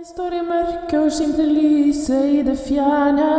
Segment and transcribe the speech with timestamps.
[0.00, 3.32] Jeg står i mørket og skimter lyset i det fjerne.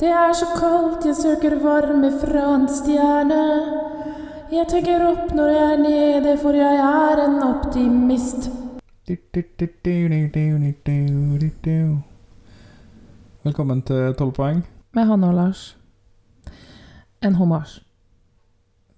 [0.00, 3.44] Det er så kaldt, jeg søker varme fra en stjerne.
[4.50, 8.50] Jeg tenker opp når jeg er nede, for jeg er en optimist.
[13.46, 14.66] Velkommen til 12 poeng.
[14.98, 15.62] Med Hanne og Lars.
[17.22, 17.84] En hommage.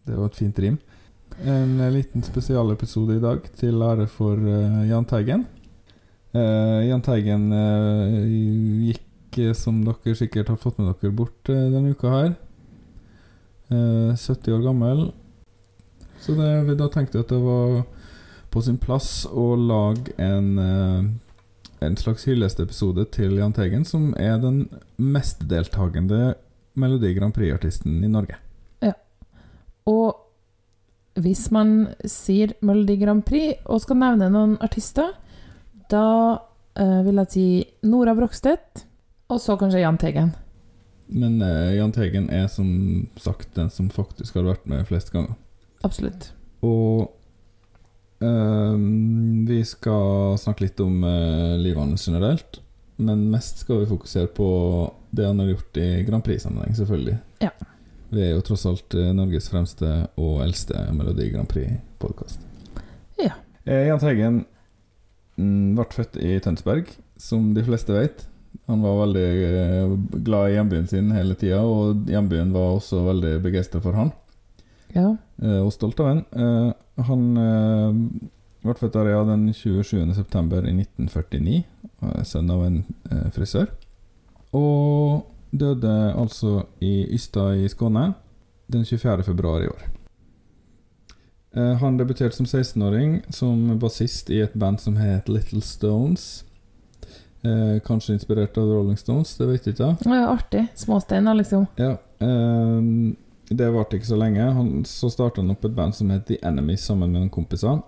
[0.06, 0.80] Det var et fint rim.
[1.44, 5.46] En liten spesialepisode i dag til ære for eh, Jahn Teigen.
[6.36, 8.18] Eh, Jahn Teigen uh,
[8.88, 12.34] gikk, eh, som dere sikkert har fått med dere, bort uh, denne uka her.
[13.68, 15.06] Eh, 70 år gammel.
[16.20, 17.80] Så det, da tenkte jeg at det var
[18.52, 20.56] på sin plass å lage en,
[21.84, 24.64] en slags hyllestepisode til Jahn Teigen, som er den
[24.96, 26.32] mest deltakende
[26.74, 28.40] Melodi Grand Prix-artisten i Norge.
[29.88, 30.16] Og
[31.22, 35.14] hvis man sier Melodi Grand Prix og skal nevne noen artister,
[35.92, 36.06] da
[36.78, 37.46] uh, vil jeg si
[37.88, 38.84] Nora Brogstedt,
[39.28, 40.32] og så kanskje Jahn Teigen.
[41.08, 45.36] Men uh, Jahn Teigen er som sagt den som faktisk har vært med flest ganger.
[45.86, 46.30] Absolutt.
[46.64, 47.08] Og
[48.24, 48.76] uh,
[49.48, 52.60] vi skal snakke litt om eh, livet hans generelt.
[52.98, 54.48] Men mest skal vi fokusere på
[55.14, 57.14] det han har gjort i Grand Prix-sammenheng, selvfølgelig.
[57.44, 57.52] Ja.
[58.10, 62.42] Vi er jo tross alt Norges fremste og eldste Melodi Grand Prix-podkast.
[63.22, 63.36] Ja.
[63.68, 64.40] Jahn Teigen
[65.38, 68.24] ble født i Tønsberg, som de fleste vet.
[68.68, 69.92] Han var veldig eh,
[70.26, 74.10] glad i hjembyen sin hele tida, og hjembyen var også veldig begeistra for han
[74.94, 75.16] Ja.
[75.42, 76.22] eh, og stolt av han.
[76.32, 76.72] Eh,
[77.08, 77.24] han
[78.64, 80.14] ble født der ja, den 27.
[80.16, 81.64] september i 1949,
[82.02, 82.80] er sønn av en
[83.34, 83.68] frisør.
[84.56, 88.14] Og døde altså i Ystad i Skåne
[88.68, 89.22] den 24.
[89.28, 89.86] februar i år.
[91.52, 96.44] Eh, han debuterte som 16-åring som bassist i et band som het Little Stones.
[97.42, 99.94] Eh, kanskje inspirert av Rolling Stones, det vet jeg ikke.
[100.04, 100.66] Ja, artig.
[100.74, 101.66] Småsteiner, liksom.
[101.76, 103.14] Ja, eh,
[103.48, 104.50] det varte ikke så lenge.
[104.52, 107.80] Han, så starta han opp et band som het The Enemy sammen med noen kompiser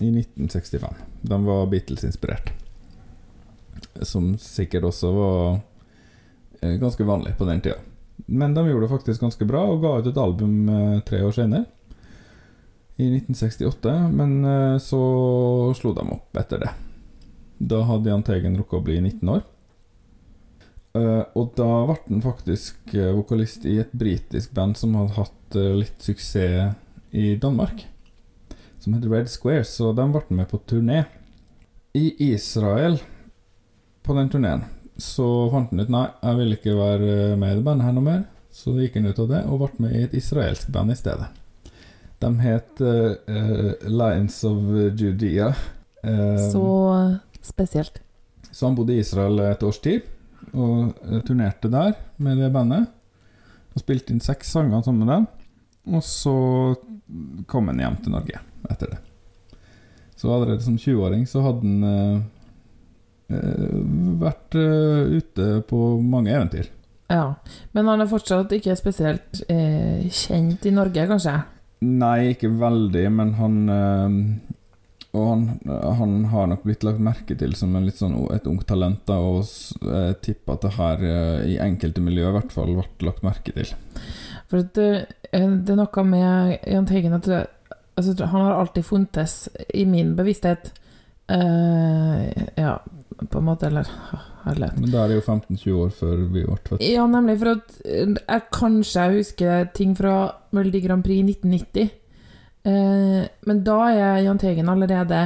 [0.00, 0.94] i 1965.
[1.22, 2.52] De var Beatles-inspirert.
[4.02, 5.60] Som sikkert også var
[6.60, 7.76] eh, ganske vanlig på den tida.
[8.26, 11.34] Men de gjorde det faktisk ganske bra og ga ut et album eh, tre år
[11.36, 11.66] senere.
[12.96, 15.00] I 1968, men eh, så
[15.76, 16.72] slo de opp etter det.
[17.56, 19.40] Da hadde Jahn Teigen rukket å bli 19 år.
[20.98, 25.56] Eh, og da ble han faktisk eh, vokalist i et britisk band som hadde hatt
[25.80, 26.76] litt suksess
[27.16, 27.86] i Danmark.
[28.80, 31.04] Som heter Red Square, så de ble med på turné.
[31.96, 32.98] I Israel,
[34.02, 34.64] på den turneen,
[34.96, 38.08] så fant han ut Nei, jeg vil ikke være med i det bandet her noe
[38.08, 38.24] mer.
[38.52, 41.28] Så gikk han ut av det og ble med i et israelsk band i stedet.
[42.22, 44.58] De het uh, eh, Lions of
[44.94, 45.48] Judea.
[46.06, 46.64] Uh, Så
[47.42, 48.00] spesielt.
[48.52, 50.02] så han bodde i Israel et års tid,
[50.52, 52.86] og eh, turnerte der med det bandet.
[53.72, 55.26] Og spilte inn seks sanger sammen med dem.
[55.96, 56.34] Og så
[57.48, 58.98] kom han hjem til Norge etter det.
[60.16, 62.20] Så allerede som 20-åring så hadde han eh,
[63.34, 63.80] eh,
[64.20, 66.68] vært eh, ute på mange eventyr.
[67.10, 67.34] Ja.
[67.72, 71.40] Men han er fortsatt ikke spesielt eh, kjent i Norge, kanskje?
[71.82, 74.18] Nei, ikke veldig, men han eh,
[75.18, 75.46] Og han,
[75.98, 79.18] han har nok blitt lagt merke til som en litt sånn, et ungt talent, da,
[79.18, 79.42] og
[79.82, 83.54] jeg tipper at det her eh, i enkelte miljø i hvert fall ble lagt merke
[83.56, 83.74] til.
[84.48, 84.92] For det,
[85.32, 89.36] eh, det er noe med Jahn Teigen at altså, han har alltid funtes
[89.74, 90.72] i min bevissthet.
[91.32, 92.28] Uh,
[92.58, 92.74] ja,
[93.30, 93.88] på en måte, eller
[94.44, 94.78] herlighet.
[94.80, 96.82] Men da er det jo 15-20 år før vi ble født.
[96.86, 100.14] Ja, nemlig, for at eh, jeg kanskje husker ting fra
[100.52, 101.90] Melodi Grand Prix i 1990.
[102.64, 105.24] Eh, men da er Jahn Teigen allerede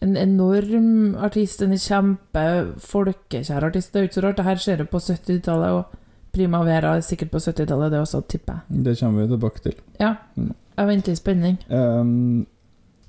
[0.00, 2.44] en enorm artist, en kjempe
[2.80, 3.92] folkekjær artist.
[3.92, 5.98] Det er jo ikke så rart, det her skjer jo på 70-tallet, og
[6.32, 8.84] Primavera er sikkert på 70-tallet, det også, tipper jeg.
[8.86, 9.74] Det kommer vi tilbake til.
[10.00, 10.54] Ja, Mm.
[10.78, 11.58] jeg venter i spenning.
[11.68, 12.46] Um,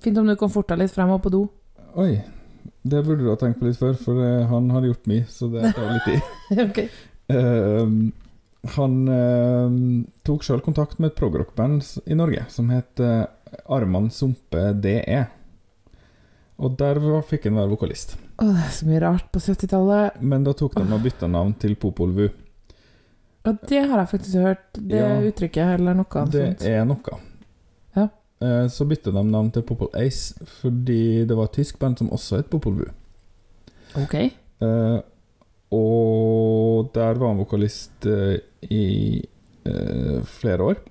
[0.01, 1.45] Fint om du kan forte deg litt frem og på do.
[1.95, 2.17] oi,
[2.81, 5.49] det burde du ha tenkt på litt før, for eh, han har gjort mye, så
[5.53, 6.31] det tar litt tid.
[6.65, 6.87] okay.
[7.33, 7.85] uh,
[8.75, 9.77] han uh,
[10.25, 13.25] tok sjøl kontakt med et progrock-band i Norge som het uh,
[13.69, 15.21] Arman Sumpe DE.
[16.61, 18.15] Og der var, fikk han være vokalist.
[18.37, 20.21] Å, det er så mye rart på 70-tallet.
[20.21, 22.27] Men da tok de og bytta navn til Popol Vu.
[23.49, 25.15] Og det har jeg faktisk hørt, det Ja.
[25.25, 26.59] uttrykket, eller noe annet.
[26.61, 27.17] Det er noe.
[28.41, 32.09] Eh, Så bytta de navn til Popol Ace fordi det var et tysk band som
[32.11, 32.93] også het Popol Vuh.
[34.01, 34.15] Ok.
[34.15, 34.99] Eh,
[35.71, 38.39] og der var han vokalist eh,
[38.69, 39.21] i
[39.65, 40.81] eh, flere år.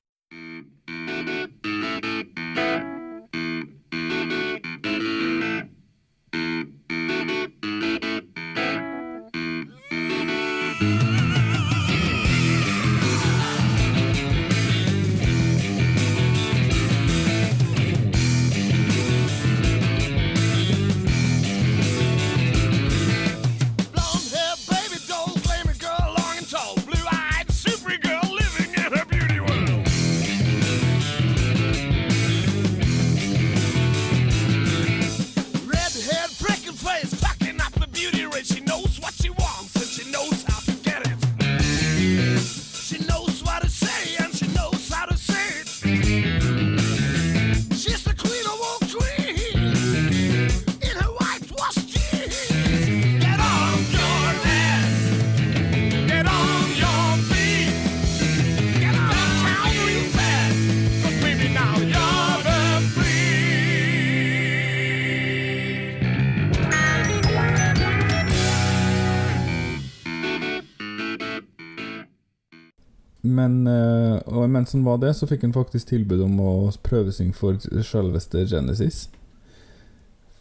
[73.40, 76.52] Men eh, og mens han var det, så fikk han faktisk tilbud om å
[76.84, 79.06] prøvesynge for selveste Genesis.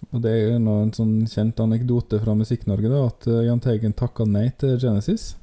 [0.10, 3.96] Og det er nå en sånn kjent anekdote fra Musikk-Norge, da, at eh, Jahn Teigen
[3.98, 5.34] takka nei til Genesis.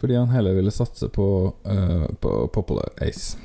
[0.00, 1.26] Fordi han heller ville satse på,
[1.64, 3.38] uh, på Popular Ace.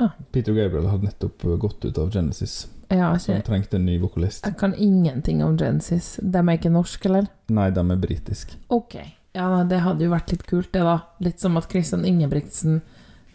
[0.00, 0.16] Ah.
[0.34, 4.42] Peter Gabriel hadde nettopp gått ut av Genesis, Ja, så han trengte en ny vokalist.
[4.44, 6.16] jeg kan ingenting om Genesis.
[6.22, 7.28] De er ikke norske, eller?
[7.48, 8.58] Nei, de er britiske.
[8.68, 8.96] Ok.
[9.32, 10.98] Ja, det hadde jo vært litt kult, det, da.
[11.24, 12.82] Litt som at Kristian Ingebrigtsen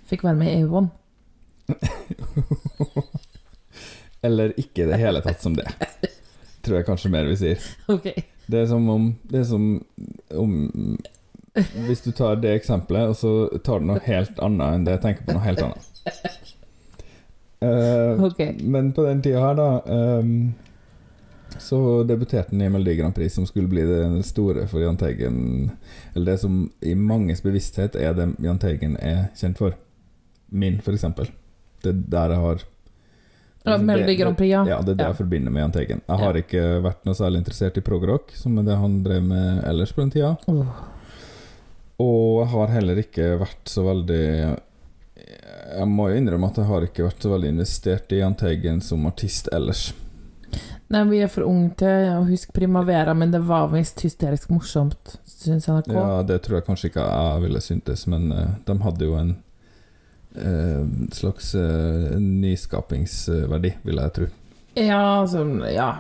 [0.08, 0.92] fikk være med i EU1.
[4.28, 5.66] Eller ikke i det hele tatt som det.
[6.66, 7.60] Tror jeg kanskje mer vi sier.
[7.94, 8.08] Ok.
[8.48, 9.64] Det er som om Det er som
[10.40, 10.52] om
[11.90, 13.32] Hvis du tar det eksempelet, og så
[13.66, 15.84] tar du noe helt annet enn det jeg tenker på noe helt annet.
[17.66, 18.40] Uh, Ok.
[18.62, 20.36] Men på den tida her, da ehm,
[21.60, 25.72] Så debuterte han i Melodi Grand Prix, som skulle bli det store for Jahn Teigen.
[26.16, 29.74] Eller det som i manges bevissthet er det Jahn Teigen er kjent for.
[30.50, 31.28] Min, eksempel.
[31.84, 32.66] Det er der jeg har
[33.68, 34.62] Ja, Melodi Grand Prix, ja.
[34.66, 35.08] ja, det er det Ja.
[35.12, 36.02] jeg forbinder med Jahn Teigen.
[36.08, 36.26] Jeg Ja.
[36.26, 39.92] har ikke vært noe særlig interessert i progrock, som er det han drev med ellers
[39.92, 40.38] på den tida.
[40.48, 40.66] Oh.
[42.00, 44.60] Og jeg har heller ikke vært så veldig
[45.78, 48.80] Jeg må jo innrømme at jeg har ikke vært så veldig investert i Jahn Teigen
[48.82, 49.94] som artist ellers.
[50.88, 55.18] Nei, vi er for unge til å huske Primavera, men det var visst hysterisk morsomt,
[55.28, 55.92] syns NRK.
[55.92, 59.34] Ja, det tror jeg kanskje ikke jeg ville syntes, men uh, de hadde jo en
[60.40, 60.86] uh,
[61.16, 64.30] slags uh, nyskapingsverdi, vil jeg tro.
[64.78, 65.44] Ja, altså
[65.74, 65.92] Ja.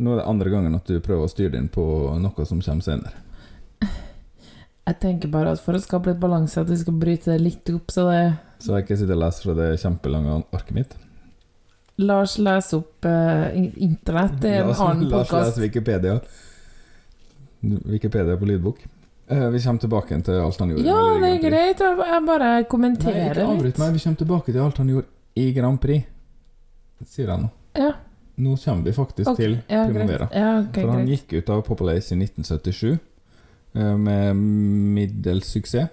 [0.00, 1.82] Nå er det andre gangen at du prøver å styre inn på
[2.20, 3.12] noe som kommer senere.
[4.88, 7.68] Jeg tenker bare at for å skape litt balanse, at vi skal bryte det litt
[7.72, 8.22] opp, så det
[8.64, 10.96] Så jeg ikke sitter og leser fra det kjempelange arket mitt.
[12.00, 14.38] Lars leser opp uh, internett.
[14.42, 15.32] Det er en Lars- podkast.
[15.32, 16.16] Lars leser Wikipedia.
[17.60, 18.84] Wikipedia på lydbok.
[19.30, 20.86] Uh, vi kommer tilbake til alt han gjorde.
[20.88, 21.82] Ja, det er greit.
[21.84, 23.92] Jeg bare Nei, kommenterer ikke avbryt meg.
[23.96, 25.06] Vi kommer tilbake til alt han gjorde
[25.38, 26.08] i Grand Prix.
[27.06, 27.50] Sier jeg nå.
[27.78, 27.92] Ja,
[28.40, 29.44] Nå kommer vi faktisk okay.
[29.44, 30.26] til ja, Primavera.
[30.32, 31.26] Ja, okay, For han greit.
[31.28, 32.96] gikk ut av Populace i 1977
[33.76, 34.40] uh, med
[34.96, 35.92] middels suksess.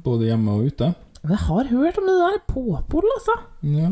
[0.00, 0.92] Både hjemme og ute.
[1.20, 3.34] Jeg har hørt om det der Påpol, altså.
[3.68, 3.90] Ja.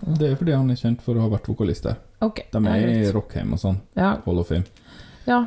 [0.00, 1.96] Det er fordi han er kjent for å ha vært vokalist der.
[2.24, 3.10] Okay, De er i.
[3.12, 3.80] Rockheim og sånn.
[3.96, 4.64] Ja, Hall of Fame.
[5.26, 5.46] ja.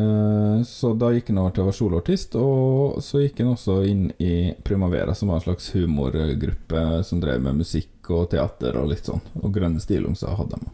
[0.00, 3.74] Uh, Så da gikk han over til å være soloartist, og så gikk han også
[3.84, 8.88] inn i Primavera, som var en slags humorgruppe som drev med musikk og teater og
[8.94, 9.20] litt sånn.
[9.42, 10.70] Og Grønne stillongser hadde de.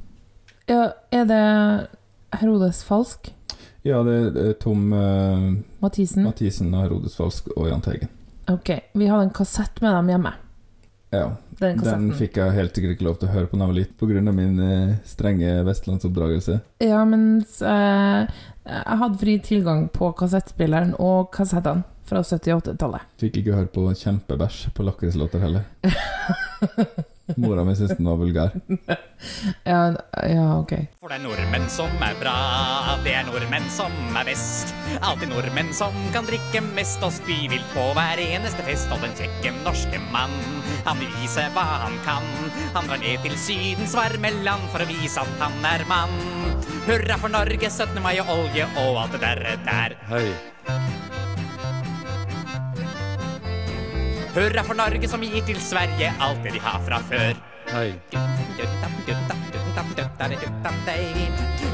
[0.70, 0.92] ja.
[1.10, 1.88] Er det
[2.38, 3.32] Herodes Falsk?
[3.86, 6.22] Ja, det er Tom uh, Mathisen?
[6.26, 8.08] Mathisen og Herodes Falsk og Jahn Teigen.
[8.50, 8.70] Ok.
[8.94, 10.32] Vi hadde en kassett med dem hjemme.
[11.14, 13.72] Ja, Den den fikk jeg helt sikkert ikke lov til å høre på da jeg
[13.72, 14.32] var liten, pga.
[14.34, 16.60] min eh, strenge vestlandsoppdragelse.
[16.82, 23.06] Ja, mens eh, jeg hadde fri tilgang på kassettspilleren og kassettene fra 78-tallet.
[23.22, 25.66] Fikk ikke høre på kjempebæsj på lakrislåter heller.
[27.34, 28.54] Mora mi syntes den var vulgær.
[29.64, 29.94] Ja,
[30.28, 30.72] ja, ok.
[31.00, 32.34] For det er nordmenn som er bra,
[33.02, 34.74] det er nordmenn som er best.
[35.00, 38.92] Alltid nordmenn som kan drikke mest og spy vilt på hver eneste fest.
[38.92, 40.36] Og den kjekke norske mann,
[40.84, 42.28] han vil vise hva han kan.
[42.76, 46.14] Han drar ned til Sydens varme land for å vise at han er mann.
[46.86, 47.96] Hurra for Norge, 17.
[48.04, 49.96] mai og olje og alt det derre der.
[50.12, 50.26] Hei.
[54.36, 57.38] Hurra for Norge som gir til Sverige alt det de har fra før.
[57.72, 57.86] Hei.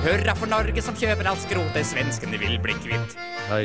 [0.04, 3.16] Hurra for Norge som kjøper alt skrotet svenskene vil bli kvitt.
[3.48, 3.64] Hei.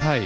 [0.00, 0.22] Hei.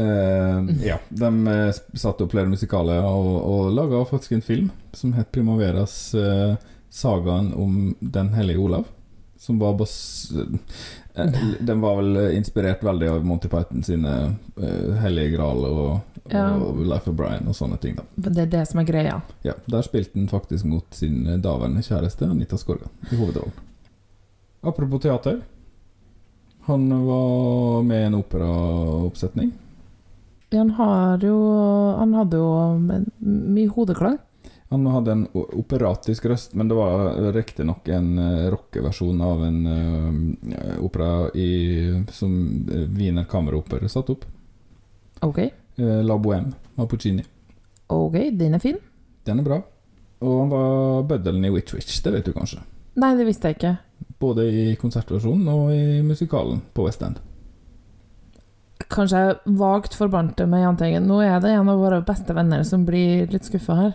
[0.00, 5.12] Uh, ja, de eh, satte opp flere musikaler og, og laga faktisk en film som
[5.16, 6.56] het 'Primaveras eh,
[6.96, 8.84] sagaen om Den hellige Olav'.
[9.38, 10.32] Som var bas
[11.14, 11.26] eh,
[11.60, 14.12] Den var vel inspirert veldig av Monty Python sine
[14.56, 16.00] uh, 'Hellige Gral' og,
[16.32, 16.56] Ja.
[16.56, 17.96] og 'Life of Brian' og sånne ting.
[17.96, 19.20] da Men Det er det som er greia.
[19.44, 23.52] Ja, Der spilte han faktisk mot sin eh, daværende kjæreste Anita Skorgan i hovedrollen.
[24.62, 25.42] Apropos teater.
[26.66, 29.52] Han var med i en operaoppsetning.
[30.52, 31.36] Han har jo
[31.98, 32.78] Han hadde jo
[33.20, 34.18] mye hodeklang.
[34.68, 40.72] Han hadde en operatisk røst, men det var riktignok en uh, rockeversjon av en uh,
[40.82, 41.50] opera i,
[42.10, 42.32] som
[42.66, 44.26] uh, Wiener Kammeroper satte opp.
[45.22, 45.38] Ok.
[45.78, 47.22] Uh, La Bohème av Puccini.
[47.94, 48.80] Ok, den er fin.
[49.26, 49.60] Den er bra.
[50.26, 52.58] Og han var bøddelen i Witch Witch, det vet du kanskje.
[52.98, 53.76] Nei, det visste jeg ikke.
[54.18, 57.20] Både i konsertversjonen og i musikalen på West End.
[58.90, 61.06] Kanskje jeg vagt forbandt med Jahn Teigen.
[61.10, 63.94] Nå er det en av våre beste venner som blir litt skuffa her.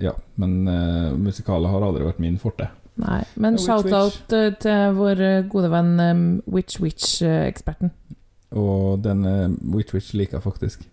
[0.00, 2.70] Ja, men uh, musikaler har aldri vært min forte.
[3.00, 7.92] Nei, men ja, shout-out eh, til vår eh, gode venn um, Witch Witch-eksperten.
[8.50, 10.88] Og den uh, Witch Witch liker jeg faktisk.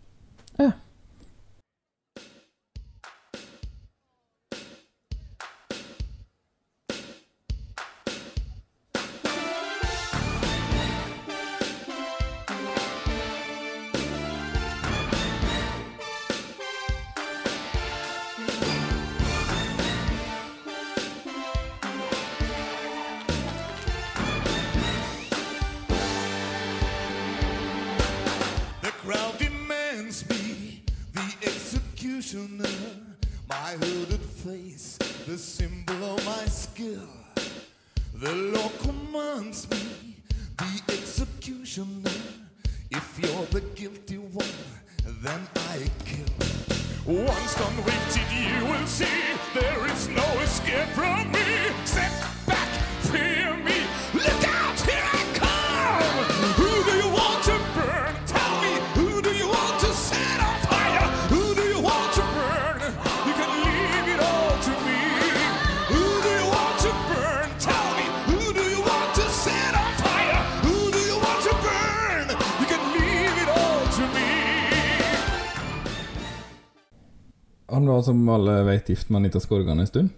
[77.98, 80.14] Var som alle vet gift med Anita Skorgan en stund.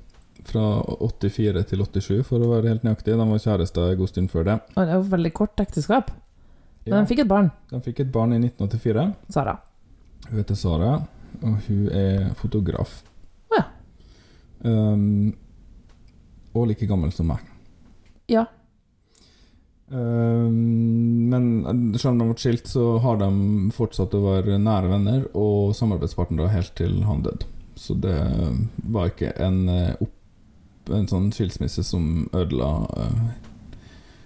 [0.50, 0.64] Fra
[1.04, 3.16] 84 til 87, for å være helt nøyaktig.
[3.18, 4.56] De var kjærester en god stund før det.
[4.76, 6.12] Og det var veldig kort ekteskap.
[6.86, 7.50] Men Ja, de fikk et barn.
[7.70, 9.04] de fikk et barn i 1984.
[9.36, 9.58] Sara.
[10.30, 10.94] Hun heter Sara,
[11.44, 13.02] og hun er fotograf.
[13.52, 13.66] Å ja.
[14.64, 15.34] Um,
[16.56, 17.44] og like gammel som meg.
[18.32, 18.46] Ja.
[19.90, 23.30] Um, men selv om de ble skilt, så har de
[23.76, 27.48] fortsatt å være nære venner og samarbeidspartnere helt til han døde.
[27.80, 28.16] Så det
[28.76, 33.30] var ikke en, eh, opp, en sånn skilsmisse som ødela uh,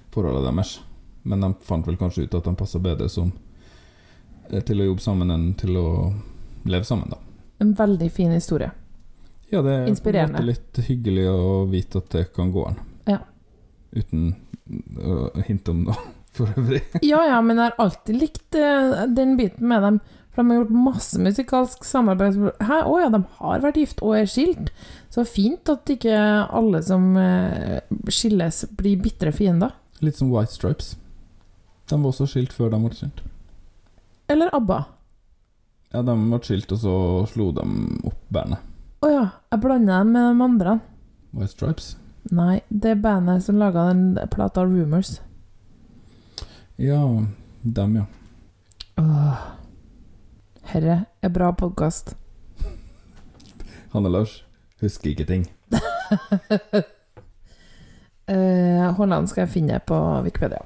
[0.10, 0.72] forholdet deres.
[1.22, 3.30] Men de fant vel kanskje ut at de passa bedre som,
[4.50, 5.86] eh, til å jobbe sammen enn til å
[6.66, 7.20] leve sammen, da.
[7.62, 8.72] En veldig fin historie.
[9.52, 10.42] Ja, det er på en Inspirerende.
[10.42, 12.82] måte litt hyggelig å vite at det kan gå an.
[13.06, 13.20] Ja.
[13.94, 14.34] Uten
[14.98, 16.82] å hinte om noe for øvrig.
[17.06, 20.02] Ja, ja, men jeg har alltid likt eh, den biten med dem.
[20.34, 22.40] For de har gjort masse musikalsk samarbeid.
[22.66, 22.80] Hæ?
[22.90, 24.72] Å ja, de har vært gift og er skilt.
[25.14, 26.18] Så fint at ikke
[26.50, 29.76] alle som eh, skilles, blir bitre fiender.
[30.02, 30.96] Litt som White Stripes.
[31.90, 33.22] De var også skilt før de ble skilt.
[34.34, 34.80] Eller ABBA.
[35.94, 36.98] Ja, de ble skilt, og så
[37.30, 37.68] slo de
[38.10, 38.66] opp bandet.
[39.06, 40.78] Å ja, jeg blanda dem med de andre.
[41.36, 41.94] White Stripes.
[42.34, 45.20] Nei, det er bandet som laga den plata Rumors.
[46.82, 47.04] Ja,
[47.62, 48.08] dem, ja.
[48.98, 49.44] Åh.
[50.72, 52.16] Herre er bra podkast.
[53.94, 54.40] Hanne Lars
[54.82, 55.48] husker ikke ting.
[58.24, 60.62] Uh, Holland skal jeg finne på Wikipedia.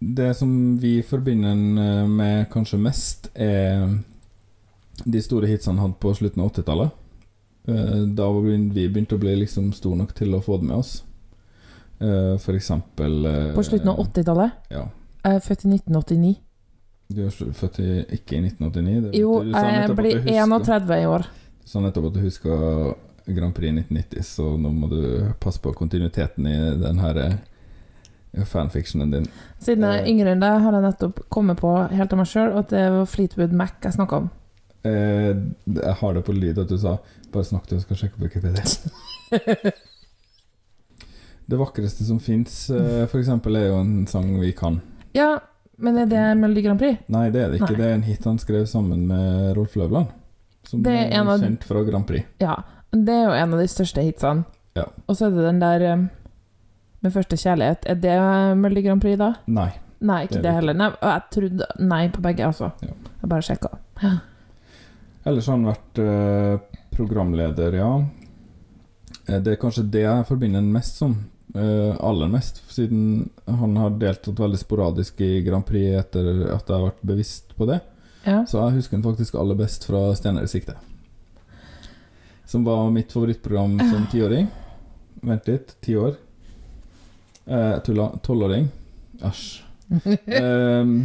[0.00, 3.90] Det som vi forbinder den eh, med kanskje mest, er
[5.04, 6.94] de store hitsene han hadde på slutten av 80-tallet.
[7.68, 8.56] Eh, Da vi
[8.88, 10.94] begynte å bli liksom store nok til å få det med oss.
[12.00, 14.56] Eh, For eksempel eh, På slutten av 80-tallet.
[14.72, 14.86] Ja.
[15.22, 16.34] Jeg er født i 1989.
[17.14, 19.00] Du er født i, ikke i 1989?
[19.04, 21.26] Det, Jo, jeg blir 31 i år.
[21.62, 22.94] Du sa nettopp at du husker
[23.26, 25.00] Grand Prix 1990, så nå må du
[25.40, 29.26] passe på kontinuiteten i den her eh, fanfictionen din.
[29.62, 30.10] Siden jeg er Eh.
[30.10, 33.06] yngre enn deg, har jeg nettopp kommet på helt av meg sjøl at det var
[33.06, 34.30] Fleetwood Mac jeg snakka om.
[34.84, 35.34] Eh,
[35.76, 36.96] jeg har det på lyd at du sa
[37.32, 38.90] 'bare snakk til jeg skal sjekke på Wikipedia'.
[41.46, 44.80] Det vakreste som fins, f.eks., for eksempel, er jo en sang vi kan.
[45.14, 45.38] Ja,
[45.82, 47.00] men er det Melodi Grand Prix?
[47.12, 47.72] Nei, det er det ikke.
[47.74, 47.78] Nei.
[47.82, 50.12] Det er en hit han skrev sammen med Rolf Løvland.
[50.68, 52.24] Som Det er av- kjent fra Grand Prix.
[52.40, 52.56] Ja.
[52.92, 54.44] Det er jo en av de største hitsene.
[54.78, 54.84] Ja.
[55.08, 56.04] Og så er det den der um,
[57.02, 57.86] med første kjærlighet.
[57.90, 58.16] Er det
[58.60, 59.32] Melodi Grand Prix, da?
[59.46, 59.70] Nei.
[60.02, 60.74] Nei, ikke Det det, heller.
[60.74, 62.72] Nei, jeg trodde nei på begge, altså.
[62.82, 62.94] Ja.
[63.22, 63.72] Jeg bare sjekka.
[65.26, 67.90] Ellers har han vært eh, programleder, ja.
[69.28, 71.14] Eh, det er kanskje det jeg forbinder den mest som.
[71.54, 76.76] Eh, aller mest, siden han har deltatt veldig sporadisk i Grand Prix etter at jeg
[76.76, 77.80] har vært bevisst på det.
[78.24, 78.42] Ja.
[78.46, 80.76] Så jeg husker han faktisk aller best fra Stjerner i sikte.
[82.46, 84.46] Som var mitt favorittprogram som tiåring.
[85.22, 86.16] Vent litt, ti år.
[87.46, 88.10] Uh, tulla.
[88.22, 88.68] Tolvåring.
[89.24, 89.62] Æsj.
[89.88, 90.96] um,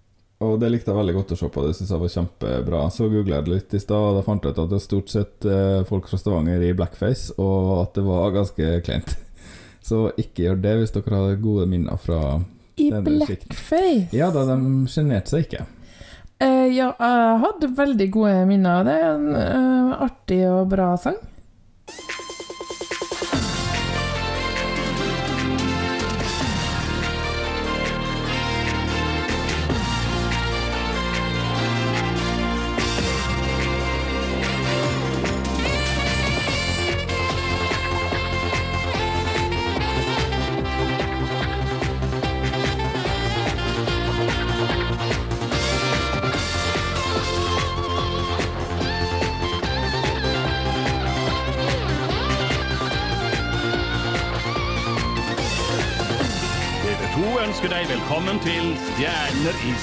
[0.44, 1.66] og det likte jeg veldig godt å se på.
[1.66, 2.82] Det synes jeg var kjempebra.
[2.94, 4.84] Så googla jeg det litt i stad, og da fant jeg ut at det er
[4.86, 9.14] stort sett eh, folk fra Stavanger i blackface, og at det var ganske kleint.
[9.84, 12.20] Så ikke gjør det hvis dere har gode minner fra
[12.80, 14.08] I blackface.
[14.16, 15.66] Ja da, de sjenerte seg ikke.
[16.42, 18.84] Uh, ja, jeg hadde veldig gode minner.
[18.86, 21.20] Det er en uh, artig og bra sang.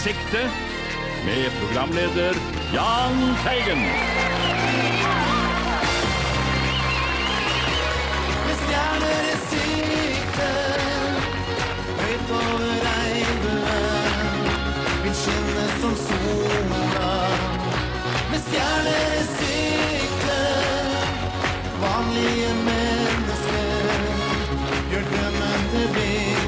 [0.01, 0.49] Sikte
[1.25, 2.33] med programleder
[2.73, 3.81] Jahn Teigen.
[8.61, 10.49] Stjerner i sikte,
[11.99, 14.27] høyt over regnbuen,
[15.03, 17.13] vil skinne som sola.
[18.31, 20.39] Med stjerner i sikte,
[21.85, 23.89] vanlige mennesker,
[24.91, 26.40] gjør drømmen til virkelighet.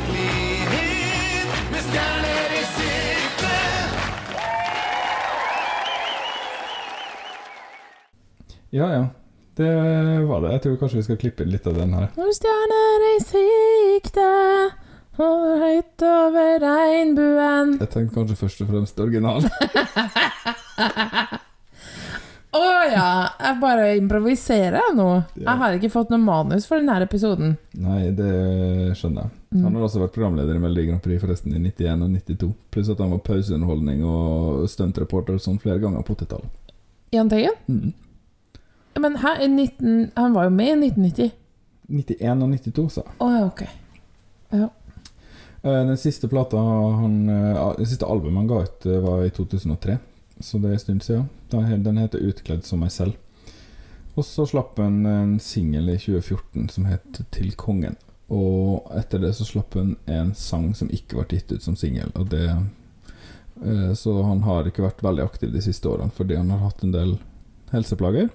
[8.73, 9.05] Ja, ja.
[9.55, 9.69] Det
[10.25, 10.51] var det.
[10.51, 12.07] Jeg tror kanskje vi skal klippe litt av den her.
[12.17, 14.29] Når stjerner i sikte,
[15.21, 19.45] over høyt over regnbuen Jeg tenkte kanskje først og fremst original.
[22.53, 23.29] Å ja!
[23.37, 25.05] Jeg bare improviserer nå.
[25.05, 25.43] nå.
[25.45, 27.55] Jeg har ikke fått noe manus for denne episoden.
[27.77, 28.33] Nei, det
[28.97, 29.37] skjønner jeg.
[29.53, 29.63] Mm.
[29.67, 32.49] Han har også vært programleder i Melodi Grand Prix forresten i 91 og 92.
[32.73, 36.73] Pluss at han var pauseunderholdning og stuntreporter sånn flere ganger på 80-tallet.
[37.13, 37.57] Jahn Teigen?
[37.69, 37.93] Mm.
[38.99, 41.31] Men her, 19, han var jo med i 1990.
[41.89, 43.15] 91 og 92, sa jeg.
[43.19, 43.63] Å ja, ok.
[44.53, 44.69] Ja.
[45.63, 49.97] Den siste plata han, eh, Det siste albumet han ga ut, eh, var i 2003.
[50.39, 51.29] Så det er en stund siden.
[51.83, 53.15] Den heter 'Utkledd som meg selv'.
[54.15, 57.95] Og så slapp han en singel i 2014 som het 'Til kongen'.
[58.29, 62.11] Og etter det så slapp han en sang som ikke ble gitt ut som singel.
[62.15, 66.83] Eh, Så han har ikke vært veldig aktiv de siste årene fordi han har hatt
[66.83, 67.19] en del
[67.71, 68.29] helseplager.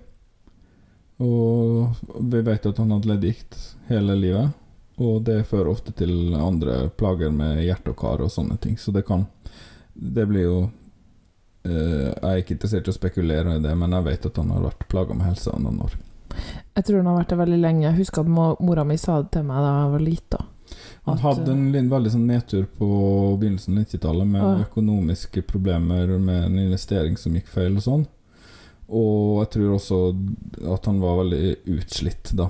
[1.19, 1.95] Og
[2.31, 3.57] vi vet at han hadde leddgikt
[3.89, 4.57] hele livet.
[4.99, 8.79] Og det fører ofte til andre plager med hjerte og kar og sånne ting.
[8.79, 9.27] Så det kan
[9.95, 10.59] Det blir jo
[11.65, 14.51] eh, Jeg er ikke interessert i å spekulere i det, men jeg vet at han
[14.55, 15.97] har vært plaga med helsa noen år.
[16.75, 17.87] Jeg tror han har vært det veldig lenge.
[17.89, 20.45] Jeg husker at mora mi sa det til meg da jeg var lita.
[21.09, 22.89] Han hadde en veldig sånn nedtur på
[23.41, 28.05] begynnelsen av 90-tallet med økonomiske problemer med en investering som gikk feil og sånn.
[28.89, 29.99] Og jeg tror også
[30.75, 32.49] at han var veldig utslitt da.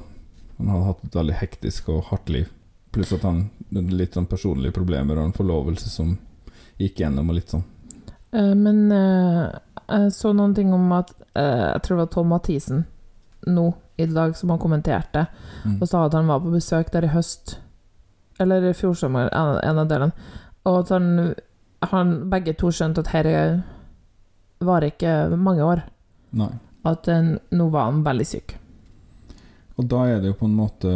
[0.59, 2.49] Han hadde hatt et veldig hektisk og hardt liv.
[2.95, 6.15] Pluss at han hadde litt sånn personlige problemer og en forlovelse som
[6.79, 7.65] gikk gjennom og litt sånn.
[8.33, 12.29] Eh, Men eh, jeg så noen ting om at eh, Jeg tror det var Tom
[12.35, 12.85] Mathisen
[13.49, 15.27] nå i dag som han kommenterte,
[15.65, 15.81] Mm.
[15.83, 17.57] og sa at han var på besøk der i høst.
[18.39, 20.13] Eller i fjor sommer, en, en av delene.
[20.67, 21.35] Og at han,
[21.91, 23.65] han begge to skjønte at dette
[24.63, 25.83] varer ikke mange år.
[26.31, 26.53] Nei.
[26.89, 28.55] At eh, nå var han veldig syk.
[29.79, 30.93] Og da er det jo på en måte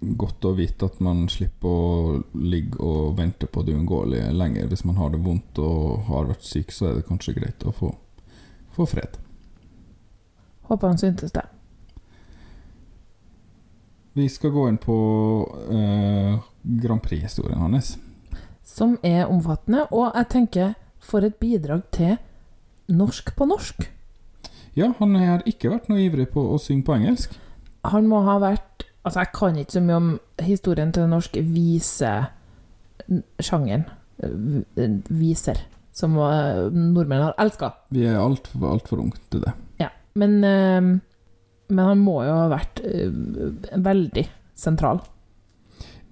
[0.00, 4.68] godt å vite at man slipper å ligge og vente på det uunngåelige lenger.
[4.70, 7.72] Hvis man har det vondt og har vært syk, så er det kanskje greit å
[7.74, 7.92] få,
[8.76, 9.16] få fred.
[10.68, 11.46] Håper han syntes det.
[14.16, 14.96] Vi skal gå inn på
[15.70, 17.96] eh, Grand Prix-historien hans.
[18.64, 20.72] Som er omfattende, og jeg tenker
[21.04, 22.16] for et bidrag til
[22.92, 23.86] norsk på norsk.
[24.76, 27.30] Ja, han har ikke vært noe ivrig på å synge på engelsk.
[27.86, 28.72] Han må ha vært
[29.06, 30.08] Altså, jeg kan ikke så mye om
[30.42, 33.84] historien til den norske visesjangeren.
[35.14, 35.60] Viser.
[35.94, 37.70] Som eh, nordmenn har elska.
[37.94, 39.52] Vi er altfor alt for unge til det.
[39.78, 39.94] Ja.
[40.18, 40.82] Men, eh,
[41.70, 43.06] men han må jo ha vært eh,
[43.78, 44.26] veldig
[44.58, 44.98] sentral.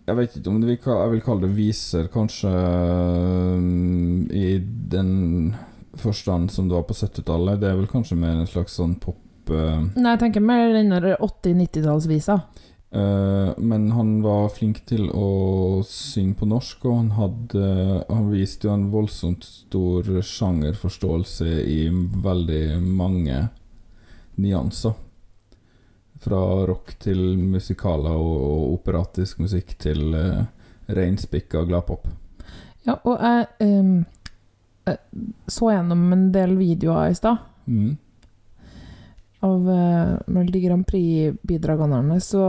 [0.06, 2.52] Jeg vet ikke om det, jeg vil kalle det viser, kanskje
[4.36, 4.58] i
[4.92, 5.10] den
[6.00, 7.60] forstand som det var på 70-tallet.
[7.60, 9.90] Det er vel kanskje mer en slags sånn pop Uh...
[9.94, 12.38] Nei, jeg tenker mer den der 80-90-tallsvisa.
[12.94, 17.70] Uh, Men han var flink til å synge på norsk, og han hadde
[18.06, 23.48] Han viste jo en voldsomt stor sjangerforståelse i veldig mange
[24.38, 24.94] nyanser.
[26.24, 30.44] Fra rock til musikaler og, og operatisk musikk til uh,
[30.88, 32.06] reinspikka gladpop.
[32.84, 34.04] Ja, og jeg, jeg
[35.46, 37.96] så gjennom en del videoer i stad Mm.
[39.40, 42.44] av uh, Melodi Grand Prix-bidragene hans, så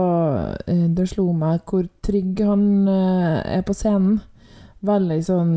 [0.68, 4.18] uh, det slo meg hvor trygg han uh, er på scenen.
[4.84, 5.54] Veldig sånn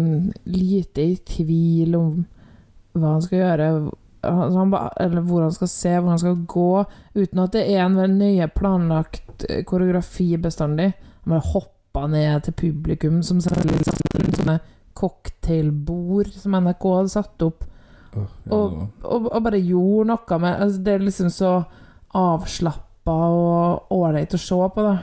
[0.47, 2.21] lite i tvil om
[2.95, 3.67] hva han skal gjøre,
[4.25, 6.71] altså han eller hvor han skal se, hvor han skal gå,
[7.15, 10.93] uten at det er en veldig nøye planlagt eh, koreografi bestandig.
[11.23, 14.57] Han bare hopper ned til publikum, som selvfølgelig satt rundt sånne
[14.99, 17.63] cocktailbord som NRK hadde satt opp
[18.15, 21.51] oh, ja, Og- og, og bare gjorde noe med altså, Det er liksom så
[22.19, 24.95] avslappa og ålreit å se på, da.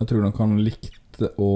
[0.00, 1.50] Jeg tror nok han likte å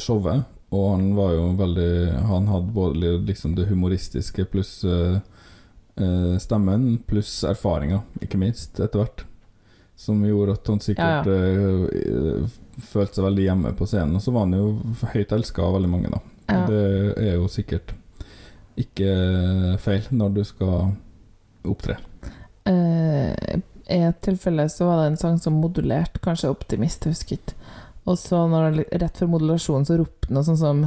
[0.00, 1.90] showet, og han var jo veldig
[2.30, 5.18] Han hadde både liksom det humoristiske pluss eh,
[6.40, 9.24] stemmen, pluss erfaringa, ikke minst, etter hvert.
[9.98, 12.48] Som gjorde at han sikkert eh,
[12.92, 14.14] følte seg veldig hjemme på scenen.
[14.14, 14.68] Og så var han jo
[15.12, 16.20] høyt elska av veldig mange, da.
[16.48, 16.64] Ja.
[16.68, 16.84] Det
[17.28, 17.92] er jo sikkert
[18.78, 19.12] ikke
[19.82, 20.92] feil når du skal
[21.68, 21.98] opptre.
[22.68, 23.32] Uh,
[23.88, 27.56] I et tilfelle så var det en sang som modulerte, kanskje Optimist, husker ikke.
[28.08, 30.84] Og så når det, rett før modulasjonen så ropte noe sånn som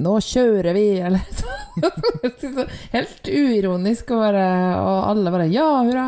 [0.00, 0.84] Nå kjører vi!
[1.06, 4.44] Eller så Helt uironisk, og, bare,
[4.80, 6.06] og alle bare Ja, hurra!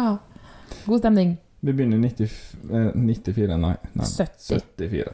[0.87, 1.35] God stemning.
[1.63, 2.39] Vi begynner i 90,
[2.75, 4.63] eh, 94, nei, nei 70.
[4.79, 5.13] 74.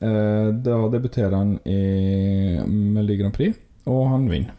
[0.00, 0.08] Ja.
[0.08, 4.56] Eh, da debuterer han i Melodi Grand Prix, og han vinner.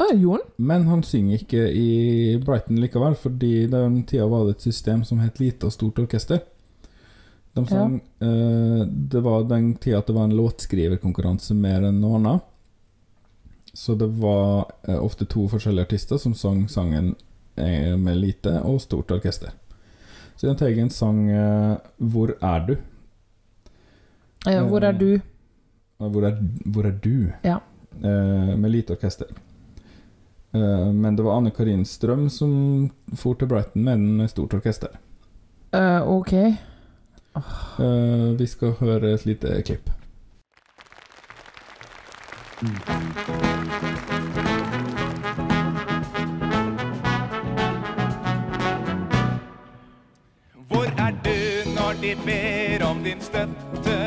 [0.00, 0.38] Ah?
[0.56, 5.20] Men han synger ikke i Brighton likevel, fordi den tida var det et system som
[5.22, 6.40] het lite og stort orkester.
[7.52, 12.16] De sang, eh, det var den tida at det var en låtskriverkonkurranse mer enn noe
[12.16, 12.46] annet.
[13.72, 17.14] Så det var eh, ofte to forskjellige artister som sang sangen
[17.56, 19.52] eh, med lite og stort orkester.
[20.36, 22.76] Så Jahn Teigen sang eh, 'Hvor er du?'
[24.46, 25.14] Eh, hvor er du?
[25.14, 25.20] Eh,
[26.10, 27.32] Hvor er, hvor er du?
[27.44, 27.58] Ja.
[28.02, 29.26] Eh, med lite orkester.
[30.54, 34.54] Eh, men det var Anne Karin Strøm som for til Brighton med den med stort
[34.54, 34.88] orkester.
[35.72, 36.32] Eh, ok.
[36.32, 39.90] Eh, vi skal høre et lite klipp.
[50.68, 54.01] Hvor er du når de ber om din støtte?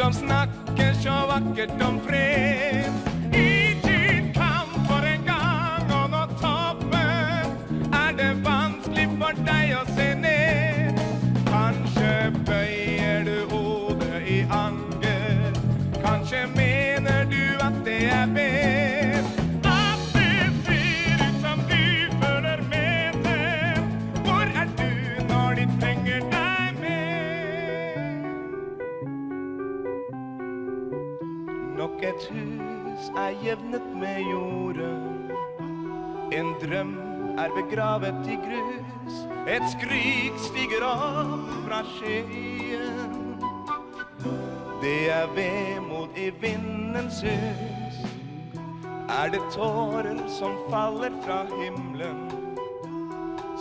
[0.00, 3.09] som snackar så vackert um om fred
[32.10, 35.30] et hus er jevnet med jorden.
[36.34, 36.94] En drøm
[37.38, 39.20] er begravet i grus.
[39.46, 43.14] Et skrik stiger opp fra skjeen.
[44.82, 48.02] Det er vemod i vindens hus.
[49.20, 52.26] Er det tårer som faller fra himmelen?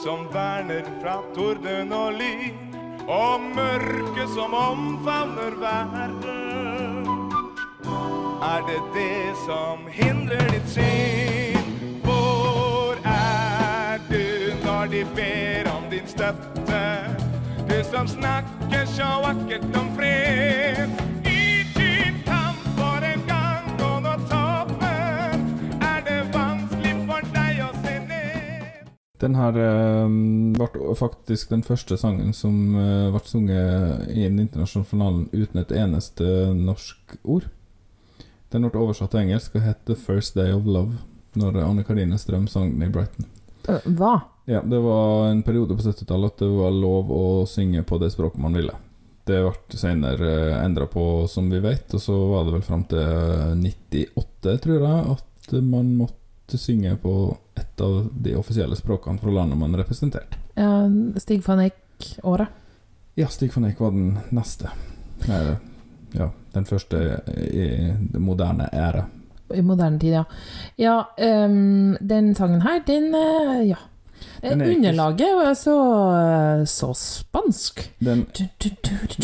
[0.04, 2.76] Som verner fra torden og lyn,
[3.10, 6.39] og mørket som omfavner verden.
[8.50, 11.68] Er det det som hindrer ditt syn?
[12.02, 14.26] Hvor er du
[14.64, 16.80] når de ber om din støtte?
[17.70, 20.90] Du som snakker så vakkert om fred.
[29.22, 30.10] Den her eh,
[30.56, 35.74] ble faktisk den første sangen som eh, ble sunget i den internasjonale finalen uten et
[35.76, 37.50] eneste norsk ord.
[38.50, 40.98] Den ble oversatt til engelsk og het 'The First Day of Love'
[41.38, 43.26] når Anne Karine Strøm sang den i Brighton.
[43.70, 44.22] Eh, hva?
[44.50, 48.10] Ja, det var en periode på 70-tallet at det var lov å synge på det
[48.12, 48.74] språket man ville.
[49.30, 50.32] Det ble senere
[50.64, 55.04] endra på, som vi vet, og så var det vel fram til 98, tror jeg,
[55.14, 57.14] at man måtte synge på
[57.54, 60.42] et av de offisielle språkene fra landet man representerte.
[60.58, 60.90] Ja,
[61.22, 62.50] Stig van Eijk-året.
[63.22, 64.74] Ja, Stig van Eijk var den neste.
[65.30, 65.44] Nei,
[66.18, 67.20] ja, den første
[67.52, 67.68] i
[68.14, 69.06] det moderne æra.
[69.56, 70.24] I moderne tid, ja.
[70.78, 70.98] Ja,
[71.46, 73.76] um, den sangen her, den eh, Ja.
[74.44, 75.76] Den er ikke- Underlaget var så,
[76.16, 77.82] eh, så spansk.
[78.00, 78.26] Den,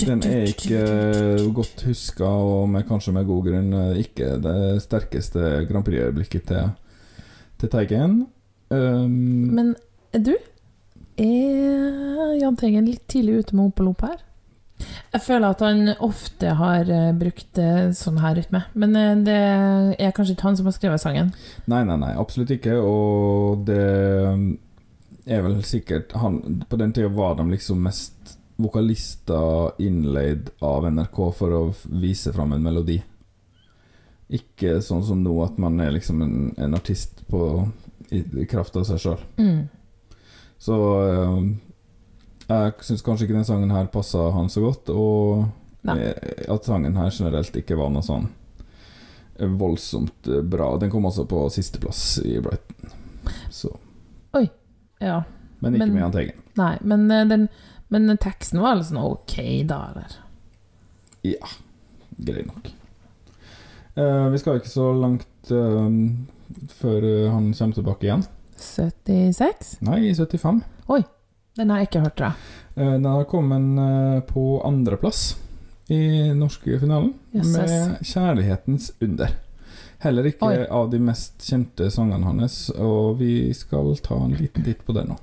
[0.06, 5.66] den er ikke godt huska, og med, kanskje med god grunn eh, ikke det sterkeste
[5.70, 6.70] Grand Prix-øyeblikket til,
[7.60, 8.28] til Teigen.
[8.72, 9.10] Um,
[9.56, 9.76] Men
[10.14, 10.34] du,
[11.18, 14.18] er Jahn Teigen litt tidlig ute med Ompelomp her?
[15.16, 19.38] Jeg føler at han ofte har eh, brukt eh, sånn her rytme, men eh, det
[19.96, 21.32] er kanskje ikke han som har skrevet sangen.
[21.72, 22.76] Nei, nei, nei, absolutt ikke.
[22.84, 23.86] Og det
[25.26, 31.18] er vel sikkert han På den tida var de liksom mest vokalister innleid av NRK
[31.36, 31.64] for å
[32.04, 33.00] vise fram en melodi.
[34.36, 37.42] Ikke sånn som nå, at man er liksom en, en artist på,
[38.12, 39.26] i, i kraft av seg sjøl.
[39.40, 39.66] Mm.
[40.60, 40.78] Så
[42.48, 45.46] jeg syns kanskje ikke den sangen her passa han så godt, og
[45.88, 45.96] Nei.
[46.12, 48.28] eh, at sangen her generelt ikke var noe sånn
[49.60, 50.78] voldsomt eh, bra.
[50.82, 52.94] Den kom også på sisteplass i Brighton.
[53.52, 53.72] Så,
[54.38, 54.46] Oi.
[55.02, 55.24] Ja.
[55.60, 56.42] men ikke Men- med Jahn Teigen.
[56.56, 57.48] Nei, men, eh, den,
[57.90, 59.36] men teksten var liksom ok,
[59.68, 60.16] da, eller?
[61.26, 61.48] Ja,
[62.18, 62.72] grei nok.
[63.96, 65.88] Uh, vi skal ikke så langt uh,
[66.76, 68.26] før han kommer tilbake igjen.
[68.60, 69.78] 76?
[69.88, 70.62] Nei, i 75.
[71.56, 72.32] Den har jeg ikke hørt, da.
[72.76, 75.36] Eh, den har kommet eh, på andreplass
[75.88, 77.56] i norske finalen Yes, yes.
[77.56, 79.36] med 'Kjærlighetens under'.
[80.00, 80.66] Heller ikke Oi.
[80.70, 85.08] av de mest kjente sangene hans, og vi skal ta en liten titt på det
[85.08, 85.16] nå.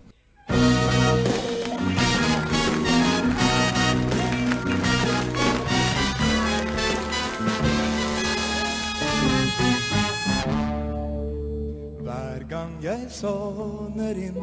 [13.12, 14.38] Sovner inn,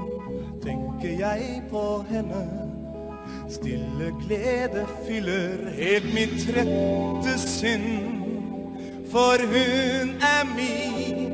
[0.64, 2.44] tenker jeg på henne.
[3.50, 7.88] Stille glede fyller helt mitt trette sinn.
[9.10, 11.34] For hun er min,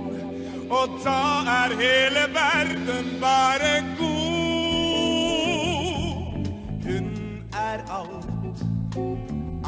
[0.71, 1.21] og da
[1.55, 4.15] er hele verden bare god.
[6.87, 7.05] Hun
[7.51, 8.63] er alt,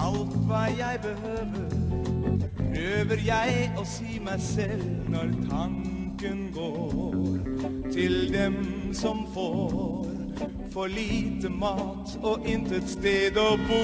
[0.08, 1.78] alt hva jeg behøver
[2.78, 5.97] prøver jeg å si meg selv når tanken
[6.54, 8.56] går til dem
[8.94, 10.06] som får
[10.74, 13.82] for lite mat og intet sted å bo.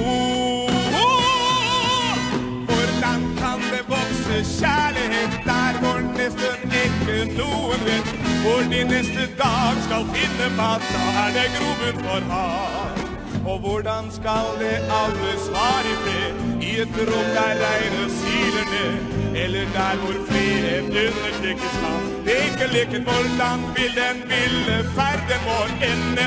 [2.70, 9.82] Hvordan kan det vokse kjærlighet der hvor nesten ikke noen vet hvor de neste dag
[9.86, 10.86] skal finne mat?
[10.94, 13.04] Da er det grobunn for hat.
[13.46, 19.13] Og hvordan skal det alle svare i fred i et rom der regnet siler ned?
[19.42, 26.26] Eller der hvor frihet undertrykkes kan leke leken hvordan vil den ville ferden vår ende?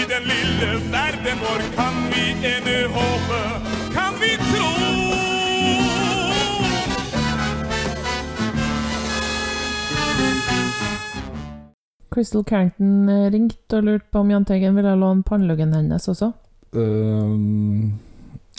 [0.00, 3.40] I den lille verden vår kan vi ennå håpe,
[3.96, 4.68] kan vi tro?
[12.10, 16.32] Crystal Carrington eh, ringte og lurte på om Jahn Teigen ville låne panneluggen hennes også.
[16.72, 17.92] Um,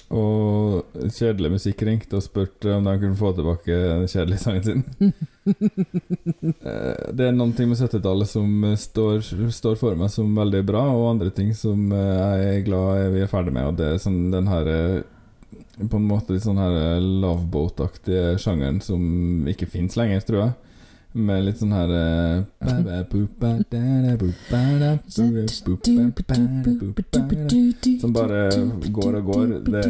[0.07, 4.85] og Kjedelig Musikk ringte og spurte om de kunne få tilbake den kjedelige sangen sin.
[5.47, 9.21] Eh, det er noen ting med 70-tallet som står,
[9.55, 13.21] står for meg som veldig bra, og andre ting som eh, jeg er glad vi
[13.23, 13.69] er ferdig med.
[13.69, 15.05] Og det er sånn den her eh,
[15.87, 20.66] På en måte litt sånn her loveboat-aktige sjangeren som ikke fins lenger, tror jeg.
[21.17, 21.91] Med litt sånn her
[28.01, 28.41] Som bare
[28.93, 29.53] går og går.
[29.65, 29.81] Det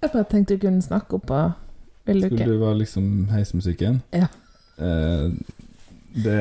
[0.00, 1.50] Jeg bare tenkte du kunne snakke opp av
[2.06, 4.00] Vil du Skulle du være liksom heismusikken?
[4.14, 4.28] Ja.
[4.78, 5.26] Eh,
[6.14, 6.38] det,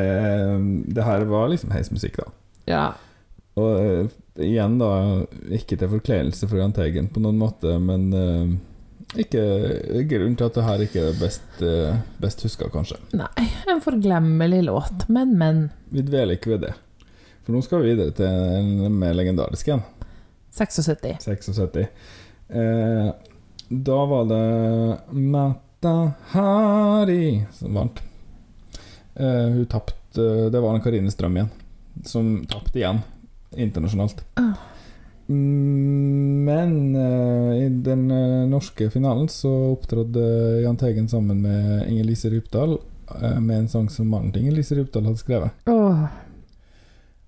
[0.95, 2.32] det her var liksom heismusikk, da.
[2.69, 2.86] Ja.
[3.60, 4.08] Og eh,
[4.45, 4.89] igjen, da,
[5.53, 8.47] ikke til forkleinelse for Jahn Teigen på noen måte, men eh,
[9.17, 9.43] ikke
[10.10, 13.00] grunn til at det her ikke er best, uh, best huska, kanskje.
[13.17, 15.63] Nei, en forglemmelig låt, men, men.
[15.89, 16.76] Vi dveler ikke ved det.
[17.41, 19.82] For nå skal vi videre til en mer legendarisk en.
[20.54, 21.26] 76.
[21.26, 21.88] 76.
[22.50, 23.10] Eh,
[23.69, 28.02] da var det Mata Hari som vant.
[29.15, 31.50] Eh, hun tapte Det var en Karine Strøm igjen,
[32.06, 33.02] som tapte igjen
[33.58, 34.24] internasjonalt.
[34.41, 34.58] Ah.
[35.30, 40.20] Mm, Men eh, i den eh, norske finalen så opptrådte
[40.63, 42.80] Jahn Teigen sammen med Inger Lise Rypdal
[43.22, 45.70] eh, med en sang som mannen til Inger Lise Rypdal hadde skrevet.
[45.70, 46.08] Oh.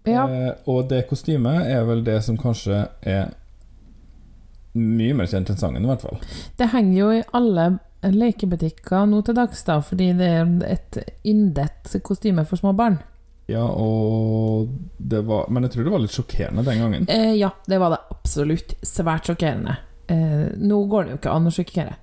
[0.10, 0.26] Ja.
[0.26, 3.36] Eh, og det kostymet er vel det som kanskje er
[4.74, 6.20] mye mer kjent enn sangen, i hvert fall.
[6.58, 7.68] Det henger jo i alle
[8.02, 12.98] lekebutikker nå til dags, da, fordi det er et yndet kostyme for små barn.
[13.50, 17.08] Ja, og det var Men jeg tror det var litt sjokkerende den gangen.
[17.10, 18.76] Eh, ja, det var det absolutt.
[18.86, 19.78] Svært sjokkerende.
[20.12, 21.96] Eh, nå går det jo ikke an å sjokkere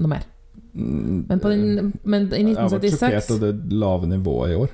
[0.00, 0.24] noe mer.
[0.72, 4.60] Mm, Men, på den, men i Jeg har vært sjokkert av det lave nivået i
[4.62, 4.72] år.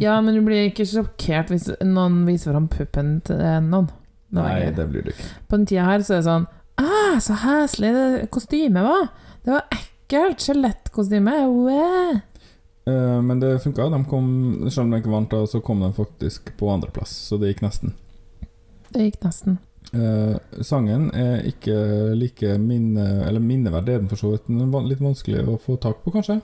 [0.00, 3.90] Ja, men du blir ikke sjokkert hvis noen viser fram puppen til noen.
[4.30, 5.26] Nå Nei, det blir du ikke.
[5.50, 6.44] På den tida her så er det sånn
[6.80, 9.08] Ah, så heslig det kostymet var!
[9.44, 10.40] Det var ekkelt!
[10.40, 11.34] Skjelettkostyme!
[11.50, 12.20] Wow.
[12.90, 13.88] Eh, men det funka.
[13.94, 14.28] De kom,
[14.68, 17.64] selv om de ikke vant, da, så kom de faktisk på andreplass, så det gikk
[17.66, 17.94] nesten.
[18.90, 19.58] Det gikk nesten.
[19.90, 21.74] Eh, sangen er ikke
[22.18, 25.78] like minne, eller minneverdig, er den for så vidt, den er litt vanskelig å få
[25.82, 26.40] tak på, kanskje.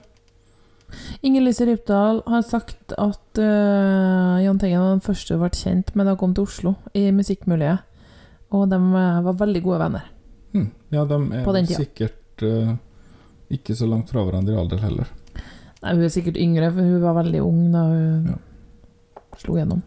[1.21, 5.93] Inger Lise Rypdal har sagt at uh, Jahn Teigen var den første hun ble kjent
[5.95, 7.83] med da hun kom til Oslo, i musikkmiljøet.
[8.55, 10.03] Og de eh, var veldig gode venner.
[10.53, 10.69] Hm.
[10.95, 12.77] Ja, de er sikkert uh,
[13.51, 15.09] ikke så langt fra hverandre i alder heller.
[15.83, 18.37] Nei, hun er sikkert yngre, for hun var veldig ung da hun Ja.
[19.37, 19.83] slo gjennom.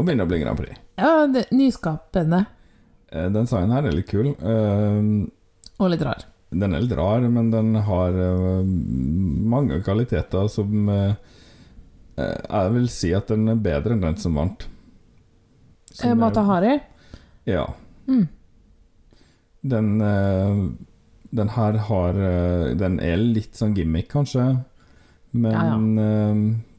[0.00, 0.76] Nå begynner det å bli Grand Prix.
[0.96, 2.46] Ja, det, nyskapende
[3.10, 4.32] Eh, Den sangen her er litt kul.
[4.38, 5.26] Uh,
[5.82, 6.24] og litt rar.
[6.50, 8.62] Den er litt rar, men den har uh,
[9.50, 11.12] mange kvaliteter som eh,
[12.16, 14.66] Jeg vil si at den er bedre enn den som vant.
[16.02, 16.78] Eh, Mata Hari?
[17.50, 17.68] Ja.
[18.06, 18.26] Mm.
[19.60, 19.88] Den
[21.30, 22.18] Den her har
[22.78, 24.46] Den er litt sånn gimmick, kanskje,
[25.32, 26.69] men Ja, eh,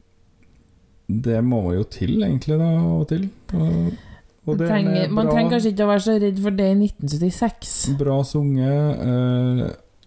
[1.06, 3.26] det må jo til, egentlig, da, og til.
[3.54, 3.92] Og,
[4.46, 6.76] og Man trenger, bra, man trenger kanskje ikke å være så redd for det i
[6.78, 7.74] 1976.
[8.00, 9.02] Bra sunget.
[9.06, 9.62] Eh,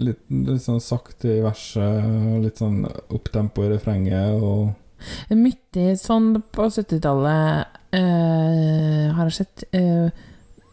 [0.06, 2.08] litt, litt sånn sakte i verset,
[2.44, 2.82] litt sånn
[3.16, 4.40] opptempo i refrenget.
[4.40, 9.68] Og Mye sånn på 70-tallet eh, har jeg sett.
[9.76, 10.08] Eh,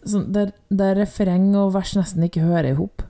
[0.08, 3.04] sånn der, der refreng og vers nesten ikke hører i hop.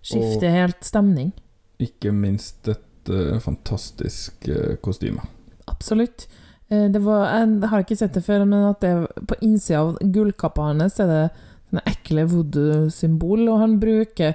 [0.00, 1.34] Skifter helt stemning.
[1.80, 3.10] ikke minst et
[3.40, 4.46] fantastisk
[4.84, 5.24] kostyme.
[5.70, 6.26] Absolutt.
[6.70, 9.98] Eh, det var, jeg har ikke sett det før, men at det på innsida av
[10.02, 11.24] gullkappa hans er det
[11.70, 14.34] sånne ekle voodoo-symbol, og han bruker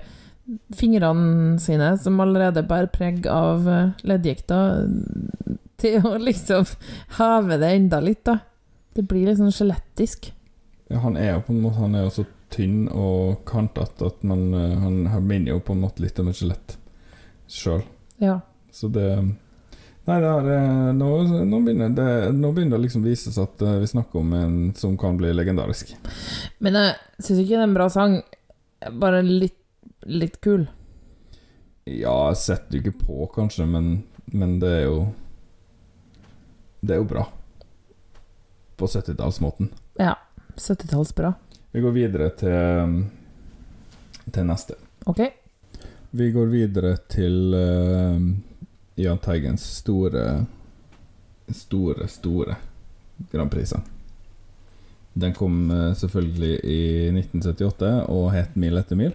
[0.78, 4.86] fingrene sine, som allerede bærer preg av eh, leddgikter,
[5.82, 6.68] til å liksom
[7.18, 8.40] heve det enda litt, da.
[8.96, 10.30] Det blir litt sånn skjelettisk.
[10.88, 12.24] Ja, han er jo på en måte Han er jo så
[12.54, 16.30] tynn og kantete at man, eh, han, han minner jo på en måte litt om
[16.32, 16.78] et skjelett
[17.52, 17.84] sjøl.
[18.22, 18.40] Ja.
[18.72, 19.10] Så det
[20.06, 21.10] Nei, er, eh, nå,
[21.50, 24.34] nå, begynner det, nå begynner det liksom å vise seg at eh, vi snakker om
[24.38, 25.96] en som kan bli legendarisk.
[26.62, 28.20] Men jeg syns ikke det er en bra sang.
[29.02, 29.58] Bare litt,
[30.06, 30.68] litt kul.
[31.90, 34.04] Ja, jeg setter jo ikke på, kanskje, men,
[34.34, 35.00] men det er jo
[36.86, 37.26] Det er jo bra.
[38.78, 39.72] På 70-tallsmåten.
[39.98, 40.14] Ja.
[40.56, 41.34] 70-tallsbra.
[41.74, 43.08] Vi går videre til,
[44.30, 44.78] til neste.
[45.10, 45.24] Ok?
[46.16, 48.22] Vi går videre til eh,
[48.96, 50.46] Jahn Teigens store,
[51.52, 52.56] store, store
[53.32, 53.84] Grand Prix-sang.
[55.14, 56.80] Den kom eh, selvfølgelig i
[57.12, 59.14] 1978 og het Mil etter mil.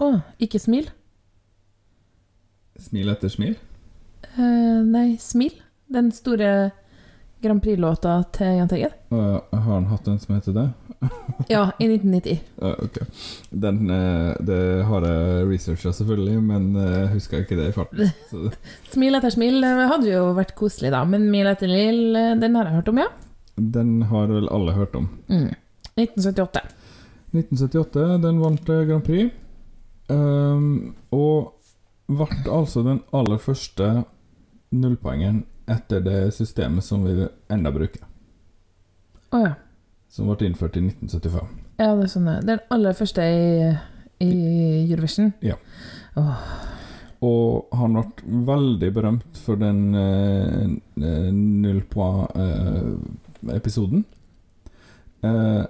[0.00, 0.08] Å,
[0.40, 0.88] ikke smil?
[2.80, 3.56] Smil etter smil.
[4.36, 5.54] Uh, nei, Smil.
[5.92, 6.70] Den store
[7.42, 8.96] Grand Prix-låta til Jahn Teigen.
[9.12, 10.66] Uh, har han hatt en som heter det?
[11.48, 12.40] Ja, i 1990.
[12.62, 13.06] Ja, okay.
[13.50, 18.12] Den, eh, det har jeg researcha, selvfølgelig, men jeg husker ikke det i farten.
[18.92, 21.02] Smil etter smil eh, hadde jo vært koselig, da.
[21.08, 23.08] Men Mil etter mil, eh, den har jeg hørt om, ja.
[23.56, 25.10] den har vel alle hørt om.
[25.32, 25.50] Mm.
[25.98, 26.62] 1978.
[27.32, 29.32] 1978, den vant eh, Grand Prix.
[30.12, 31.54] Um, og
[32.10, 34.02] ble altså den aller første
[34.72, 38.04] nullpoengeren etter det systemet som vi enda bruker.
[39.32, 39.52] Å ja.
[40.12, 41.46] Som ble innført i 1975.
[41.80, 42.28] Ja, det er sånn.
[42.28, 43.72] eh, Den aller første i,
[44.20, 44.28] i
[44.92, 45.32] Eurovision.
[45.40, 45.56] Ja.
[46.20, 46.36] Åh,
[47.22, 48.02] Og han ble
[48.48, 50.80] veldig berømt for den null
[51.62, 54.02] nullpoeng-episoden.
[55.22, 55.64] Eh,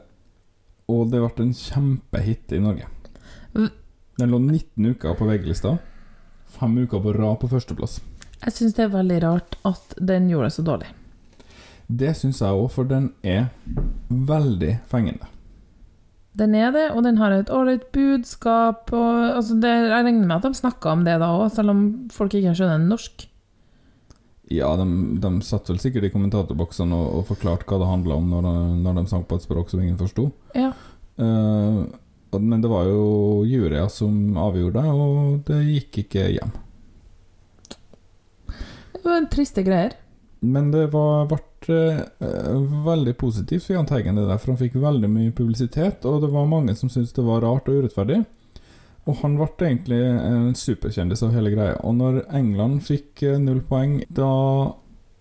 [0.92, 2.86] og det ble en kjempehit i Norge.
[3.52, 5.70] Den lå 19 uker på VG-lista.
[6.56, 7.94] Fem uker på rad på førsteplass.
[8.42, 10.88] Jeg syns det er veldig rart at den gjorde det så dårlig.
[11.88, 13.48] Det syns jeg òg, for den er
[14.08, 15.28] veldig fengende.
[16.38, 18.88] Den er det, og den har et ålreit budskap.
[18.96, 21.82] Og, altså det, jeg regner med at de snakka om det da òg, selv om
[22.14, 23.26] folk ikke skjønner norsk.
[24.52, 24.86] Ja, de,
[25.20, 28.80] de satt vel sikkert i kommentatorboksene og, og forklarte hva det handla om, når, de-
[28.84, 30.30] når de sang på et språk som ingen forsto.
[30.56, 30.72] Ja.
[31.20, 31.84] Uh,
[32.40, 36.52] men det var jo juryer som avgjorde det, og det gikk ikke hjem.
[38.48, 39.96] Det var en triste greier.
[40.42, 41.80] Men det var, ble
[42.18, 46.24] eh, veldig positivt for Jahn Teigen, det der, for han fikk veldig mye publisitet, og
[46.24, 48.24] det var mange som syntes det var rart og urettferdig.
[49.06, 51.78] Og han ble egentlig en superkjendis av hele greia.
[51.86, 54.32] Og når England fikk eh, null poeng, da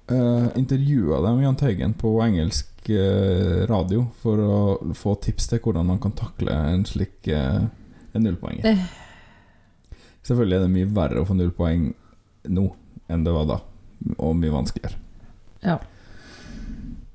[0.10, 4.58] eh, intervjua de Jahn Teigen på engelsk eh, radio for å
[4.98, 7.62] få tips til hvordan man kan takle en slik eh,
[8.14, 8.66] en nullpoenger.
[8.66, 9.98] Eh.
[10.22, 11.90] Selvfølgelig er det mye verre å få null poeng
[12.50, 12.68] nå
[13.12, 13.58] enn det var da,
[14.18, 15.01] og mye vanskeligere.
[15.62, 15.80] Ja.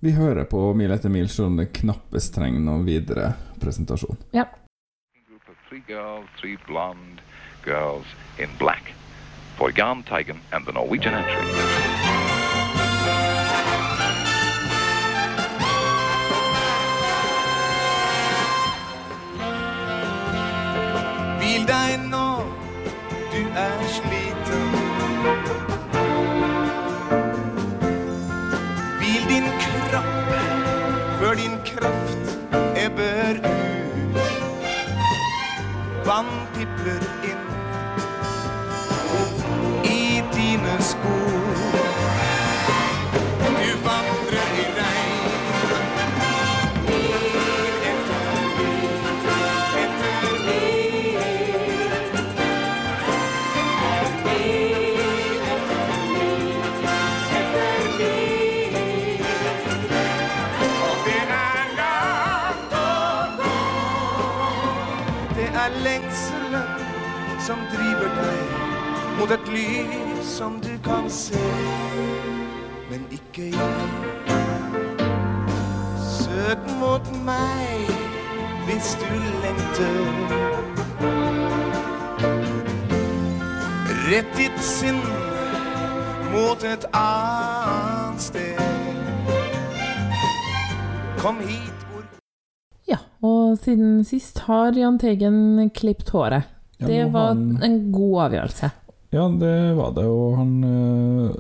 [0.01, 4.17] Vi hører på Mil etter mil, selv om det knappest trenger noen videre presentasjon.
[4.31, 4.47] Ja.
[5.49, 7.21] of three girls, three blonde
[7.65, 8.07] girls
[8.39, 8.95] in black
[9.57, 11.35] for Jan Teigen and the Norwegian entry.
[21.41, 22.29] Hvil deg nå,
[23.33, 24.26] du er sliten.
[31.37, 32.39] Din kraft
[32.75, 34.27] ebber ut.
[36.05, 37.45] Vann pipler inn
[39.85, 41.36] i dine sko.
[69.19, 71.41] Mot et lys som du kan se,
[72.91, 74.37] men ikke jeg.
[76.05, 77.91] Søk mot meg
[78.67, 79.13] hvis du
[79.45, 79.97] lengter.
[84.07, 85.01] Rett ditt sinn
[86.31, 88.61] mot et annet sted.
[91.23, 92.05] Kom hit hvor
[92.87, 96.53] Ja, og siden sist har Jahn Teigen klippet håret.
[96.79, 98.71] Ja, Det var han- en god avgjørelse.
[99.17, 101.31] Ja, det var det, og han øh,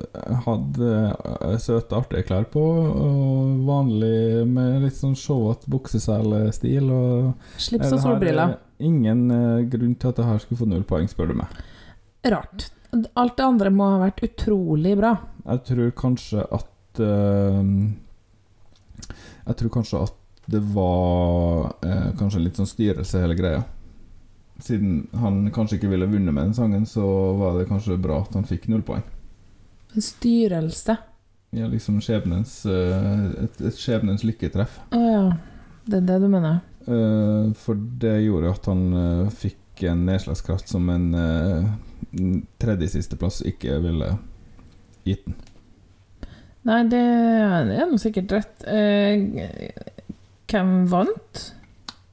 [0.47, 0.93] hadde
[1.45, 6.89] øh, søte, artige klær på, og vanlig med litt sånn showete bukseselestil.
[7.61, 8.55] Slips og solbriller.
[8.57, 11.53] er Ingen øh, grunn til at det her skulle få null poeng, spør du meg.
[12.33, 12.71] Rart.
[12.97, 15.13] Alt det andre må ha vært utrolig bra.
[15.45, 16.73] Jeg tror kanskje at
[19.47, 20.17] Jeg tror kanskje at
[20.49, 21.75] det var
[22.17, 23.67] kanskje litt sånn styrelse, hele greia.
[24.63, 27.05] Siden han kanskje ikke ville vunnet med den sangen, så
[27.37, 29.05] var det kanskje bra at han fikk null poeng.
[29.95, 30.97] En styrelse.
[31.57, 34.81] Ja, liksom skjebnens øh, et, et skjebnens lykketreff.
[34.93, 35.27] Å ja.
[35.87, 36.65] Det er det du mener?
[36.87, 41.11] Eh, for det gjorde at han øh, fikk en nedslagskraft som en
[42.57, 44.15] tredje sisteplass ikke ville
[45.05, 45.37] gitt den.
[46.67, 48.65] Nei, det er nå sikkert rett.
[48.67, 50.17] Eh,
[50.51, 51.43] hvem vant?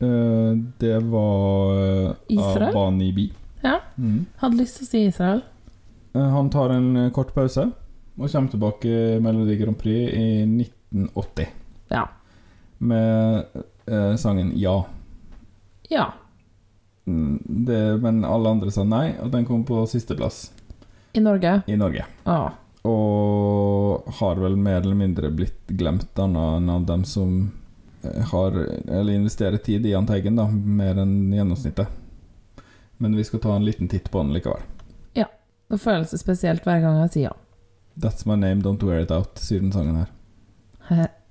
[0.03, 2.69] Eh, det var uh, Israel?
[2.69, 3.27] Abani Bi.
[3.63, 3.77] Ja.
[3.97, 4.25] Mm.
[4.41, 5.41] Hadde lyst til å si Israel.
[6.13, 7.69] Eh, han tar en eh, kort pause
[8.13, 11.47] og kommer tilbake i Melodi Grand Prix i 1980
[11.89, 12.03] Ja.
[12.77, 13.45] med
[13.87, 14.83] eh, sangen Ja.
[15.89, 16.11] Ja.
[17.07, 20.51] Mm, Det, men alle andre sa nei, og den kom på sisteplass
[21.13, 21.61] I Norge?
[21.67, 22.05] i Norge.
[22.25, 22.51] Ah.
[22.85, 27.62] Og har vel mer eller mindre blitt glemt, annet enn av dem som eh,
[28.31, 31.87] har Eller investerer tid i Jahn Teigen, da, mer enn gjennomsnittet.
[32.97, 34.61] Men vi skal ta en liten titt på den likevel.
[35.13, 35.27] Ja.
[35.69, 37.35] Det føles det spesielt hver gang jeg sier ja.
[38.03, 41.09] That's my name, don't wear it out, sier den sangen her.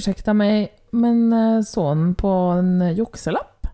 [0.00, 3.68] Ursäkta meg, men eh, så han på en jukselapp?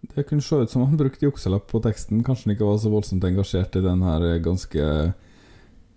[0.00, 2.22] Det kunne se ut som han brukte jukselapp på teksten.
[2.24, 5.12] Kanskje han ikke var så voldsomt engasjert i den her ganske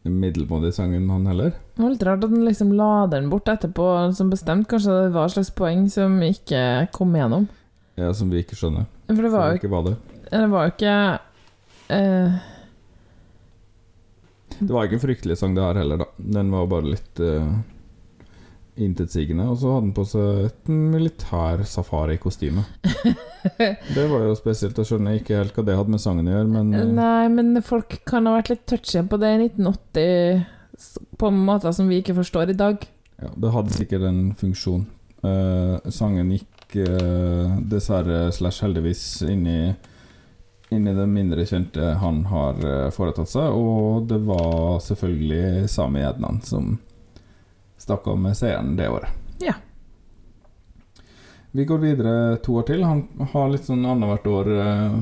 [0.04, 1.54] middelmådige sangen, han heller.
[1.76, 3.88] Det var litt rart at han liksom la den bort etterpå
[4.18, 4.68] som bestemt.
[4.70, 7.48] Kanskje det var et slags poeng som ikke kom igjennom.
[7.96, 8.90] Ja, Som vi ikke skjønner.
[9.08, 9.96] For det var jo ikke var det.
[10.28, 10.96] Det var jo ikke
[11.94, 12.50] uh...
[14.54, 16.10] Det var ikke en fryktelig sang, det her heller, da.
[16.38, 17.54] Den var bare litt uh,
[18.78, 19.46] intetsigende.
[19.52, 22.64] Og så hadde han på seg et militær safari-kostyme.
[23.96, 24.78] det var jo spesielt.
[24.82, 27.62] Jeg skjønner ikke helt hva det hadde med sangen å gjøre, men eh, Nei, men
[27.66, 30.44] folk kan ha vært litt touchy på det i 1980
[30.80, 32.84] s- på måter som vi ikke forstår i dag.
[33.22, 34.86] ja, det hadde sikkert en funksjon.
[35.24, 39.60] Eh, sangen gikk eh, dessverre slash heldigvis inn i
[40.74, 42.56] inn i det mindre kjente han har
[42.96, 46.72] foretatt seg, og det var selvfølgelig Sami Ednan som
[47.84, 49.10] stakk av med seieren det året.
[49.44, 49.54] Ja.
[51.54, 52.84] Vi går videre to år til.
[52.88, 53.04] Han
[53.34, 54.96] har litt sånn annethvert år eh,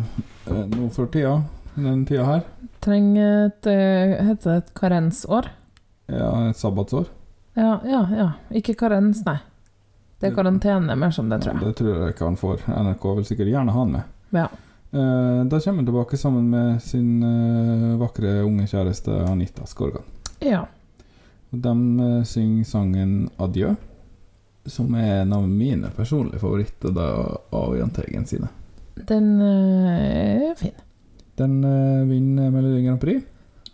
[0.52, 1.38] eh, nå for tida.
[1.78, 2.42] Den tida her.
[2.84, 5.48] Trenger et eh, Heter det et karensår?
[6.12, 7.08] Ja, et sabbatsår.
[7.56, 8.28] Ja, ja, ja.
[8.60, 9.38] Ikke karens, nei.
[10.20, 11.64] Det er karantene mer som det, tror jeg.
[11.64, 12.68] Det tror jeg ikke han får.
[12.68, 14.12] NRK vil sikkert gjerne ha han med.
[14.36, 14.50] Ja.
[14.92, 20.04] Eh, da kommer han tilbake sammen med sin eh, vakre unge kjæreste Anita Skorgan.
[20.44, 20.66] Ja.
[21.52, 21.74] Og De
[22.06, 23.76] eh, synger sangen 'Adjø',
[24.66, 27.08] som er en av mine personlige favoritter da,
[27.52, 28.48] av Jahn Teigen sine.
[29.08, 30.78] Den øh, er fin.
[31.36, 33.26] Den eh, vinner Melodi Grand Prix,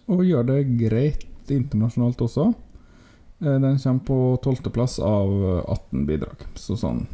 [0.08, 2.54] og gjør det greit internasjonalt også.
[3.44, 7.06] Eh, den kommer på tolvteplass av eh, 18 bidrag, så sånn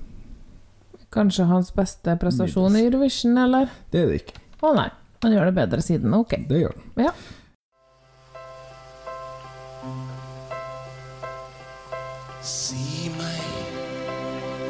[1.13, 3.67] Kanskje hans beste prestasjon i Eurovision, eller?
[3.93, 4.39] Det er det ikke.
[4.65, 4.87] Å nei,
[5.21, 6.13] han gjør det bedre siden.
[6.17, 6.33] Ok.
[6.49, 6.87] Det gjør han.
[7.05, 7.11] Ja.
[12.43, 13.75] Si meg,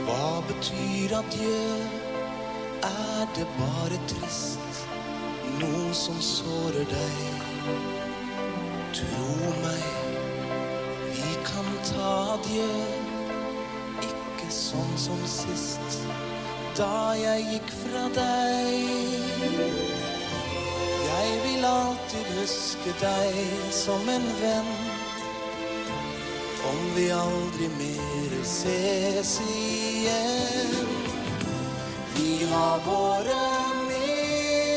[0.06, 1.62] hva betyr adjø?
[2.86, 4.84] Er det bare trist,
[5.58, 7.42] noe som sårer deg?
[9.00, 9.90] Tro meg,
[11.18, 12.70] vi kan ta adjø,
[14.06, 15.98] ikke sånn som sist,
[16.78, 18.90] da jeg gikk fra deg.
[21.10, 23.46] Jeg vil alltid huske deg
[23.82, 24.93] som en venn.
[26.70, 30.88] Om vi aldri mer ses igjen.
[32.16, 33.44] Vi har våre
[33.90, 34.74] minner.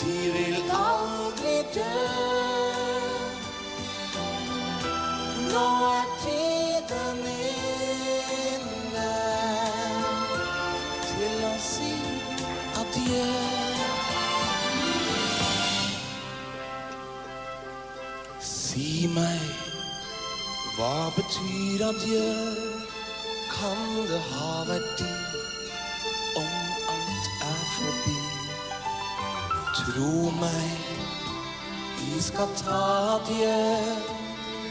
[0.00, 2.06] De vil aldri dø.
[5.52, 6.51] Nå er tiden
[18.72, 19.40] Si meg,
[20.76, 22.28] hva betyr adjø?
[23.52, 25.16] Kan det ha verdi
[26.40, 26.54] om
[26.92, 28.22] alt er forbi?
[29.76, 30.72] Tro meg,
[31.98, 32.80] vi skal ta
[33.18, 33.60] adjø,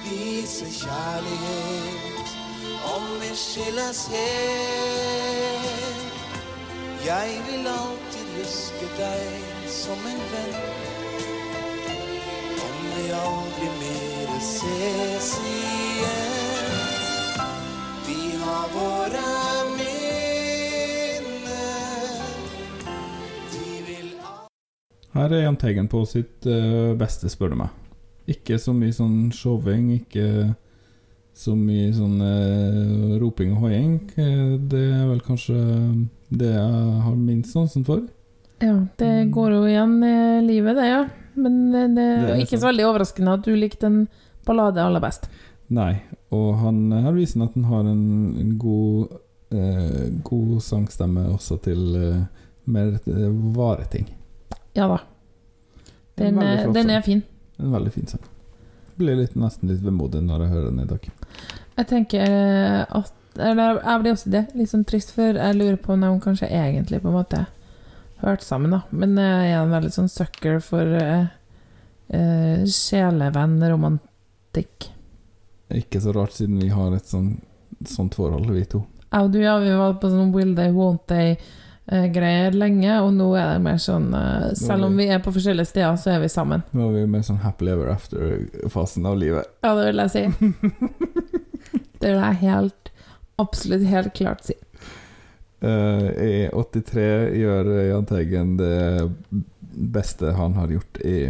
[0.08, 2.28] vise kjærlighet
[2.95, 4.82] om vi skilles helt.
[7.06, 10.91] Jeg vil alltid huske deg som en venn.
[13.12, 16.70] Vi aldri mer ses igjen.
[18.07, 19.32] Vi har våre
[19.76, 21.26] minner.
[23.51, 24.14] Vi vil
[25.12, 27.76] Her er Jahn Teigen på sitt eh, beste, spør du meg.
[28.32, 30.55] Ikke så mye sånn showing, ikke
[31.36, 33.97] så mye sånn eh, roping og hoiing.
[34.16, 35.59] Eh, det er vel kanskje
[36.32, 38.07] det jeg har minst sansen for.
[38.64, 40.16] Ja, det går jo igjen i
[40.47, 41.09] livet, det, ja.
[41.36, 42.61] Men det, det Det er ikke sant.
[42.61, 44.07] så veldig overraskende at du likte en
[44.45, 45.29] ballade aller best.
[45.71, 46.01] Nei,
[46.36, 48.01] og han her viser han at han har en,
[48.41, 49.13] en god,
[49.55, 52.17] eh, god sangstemme også til eh,
[52.65, 54.09] mer eh, vare ting.
[54.75, 54.99] Ja da.
[56.19, 56.95] Den, Den er- flott den sang.
[56.97, 57.23] er fin.
[57.59, 58.19] En veldig fin sang.
[58.99, 61.07] Blir litt, nesten litt vemodig når jeg hører den i dag.
[61.77, 64.41] Jeg tenker eh, at Eller jeg blir også det.
[64.59, 67.45] Litt sånn trist, for jeg lurer på om hun kanskje egentlig på en måte
[68.22, 68.82] hørte sammen, da.
[68.89, 71.26] Men jeg er en veldig sånn sucker for uh,
[72.13, 74.91] uh, sjelevenn-romantikk.
[75.76, 77.41] Ikke så rart, siden vi har et sånn,
[77.88, 78.80] sånt forhold, vi to.
[79.11, 83.36] Jeg og du, ja, vi var på sånn will they, won't they-greier lenge, og nå
[83.39, 86.30] er det mer sånn eh, Selv om vi er på forskjellige steder, så er vi
[86.32, 86.61] sammen.
[86.76, 89.45] Nå er vi mer sånn happily ever after-fasen av livet.
[89.65, 90.24] Ja, det vil jeg si.
[92.01, 92.78] det vil jeg helt
[93.41, 94.53] Absolutt helt klart si.
[95.62, 97.03] Eh, I 83
[97.38, 99.09] gjør Jahn Teigen det
[99.93, 101.30] beste han har gjort i,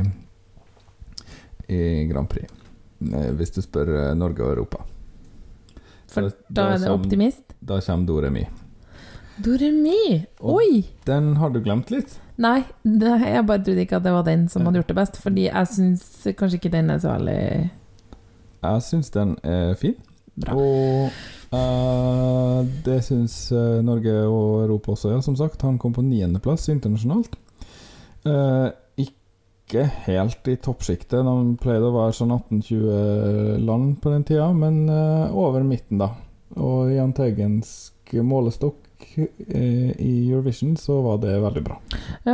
[1.68, 2.48] i Grand Prix.
[3.14, 4.84] Eh, Hvis du spør eh, Norge og Europa.
[6.12, 7.44] For da, da er det som- optimist.
[7.62, 8.46] Da kommer Doremi.
[9.42, 10.26] Doremi!
[10.40, 10.84] Og- Oi!
[11.08, 12.18] Den har du glemt litt.
[12.42, 15.18] Nei, det, jeg bare trodde ikke at det var den som hadde gjort det best,
[15.22, 16.04] fordi jeg syns
[16.38, 17.70] kanskje ikke den er så veldig
[18.64, 19.96] Jeg syns den er fin.
[20.38, 20.54] bra.
[20.56, 21.12] Og
[21.58, 25.22] eh, det syns eh, Norge og Europa også, ja.
[25.26, 27.36] Som sagt, han kom på niendeplass internasjonalt.
[28.22, 28.70] Uh,
[29.02, 31.26] ikke helt i toppsjiktet.
[31.26, 36.12] De pleide å være sånn 18-20 land på den tida, men uh, over midten, da.
[36.60, 38.78] Og i Jahn Teigensk målestokk
[39.18, 41.80] i Eurovision så var det veldig bra.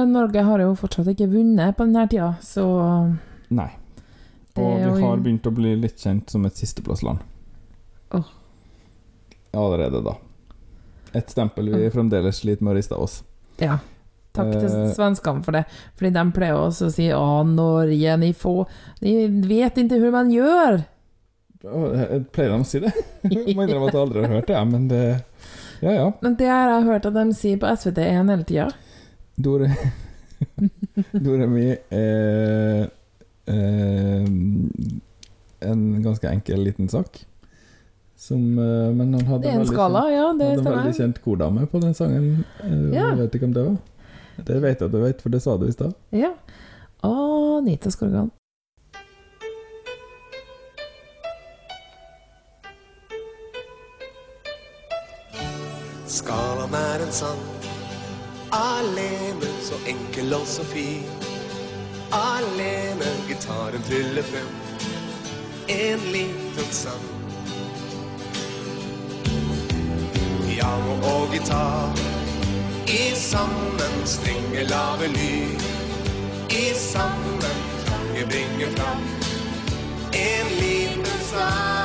[0.10, 2.66] Norge har jo fortsatt ikke vunnet på denne tida, så
[3.56, 3.70] Nei.
[4.58, 7.22] Og vi har begynt å bli litt kjent som et sisteplassland.
[8.18, 8.37] Åh.
[9.54, 10.16] Allerede da.
[11.14, 13.24] Et stempel vi fremdeles sliter med å riste av oss.
[13.60, 13.78] ja.
[14.38, 14.92] Takk til Eh.
[14.94, 15.64] svenskene for det,
[15.98, 18.68] fordi de pleier også å si 'Å, Norge, ni får
[19.02, 20.84] Ni vet ikke hvordan man gjør'.
[22.32, 22.92] Pleier de å si det?
[23.24, 25.24] Jeg må innrømme at jeg aldri har hørt det, men det
[25.82, 26.12] Ja, ja.
[26.22, 28.70] Men det har jeg hørt at de sier på SVT1 hele tida.
[29.40, 29.72] Dore
[31.14, 32.90] Doremi er
[33.48, 34.26] eh,
[35.62, 37.24] en ganske enkel liten sak.
[38.18, 41.20] Som, eh, men han hadde en veldig skala, kjent- ja, det hadde en veldig kjent
[41.24, 42.46] kordame på den sangen.
[42.64, 43.10] Eh, Ja.
[43.10, 43.78] Jeg vet ikke om det var.
[44.46, 45.94] Det vet jeg at du vet, for det sa du i stad.
[46.12, 46.32] Ja.
[47.04, 48.32] Anita Skorgan.
[56.08, 57.42] Skalaen er en sang
[58.56, 61.04] Alene, så enkel og så fin
[62.16, 64.54] Alene, gitaren tryller frem
[65.68, 67.08] En liten sang
[70.78, 71.96] Piano og gitar.
[72.88, 75.62] I sammen strenger lave lyd.
[76.50, 77.42] I sammen
[77.86, 79.02] klange bringer fram.
[80.14, 81.77] En liten sang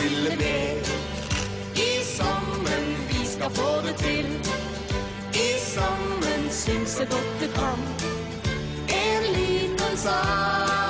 [0.00, 0.80] Oss med
[1.74, 4.26] i sammen, vi skal få det til.
[5.34, 7.78] I sammen syns jeg godt du kan.
[8.88, 10.89] En liten sang.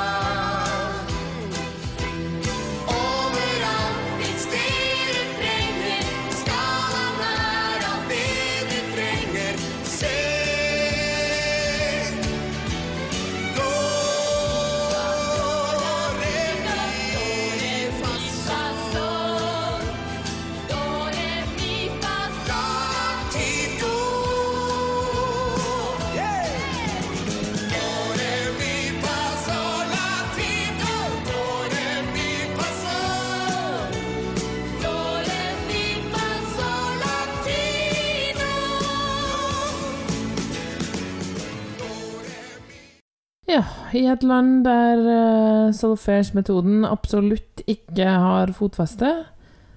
[43.95, 49.13] I et land der uh, solfège-metoden absolutt ikke har fotfeste,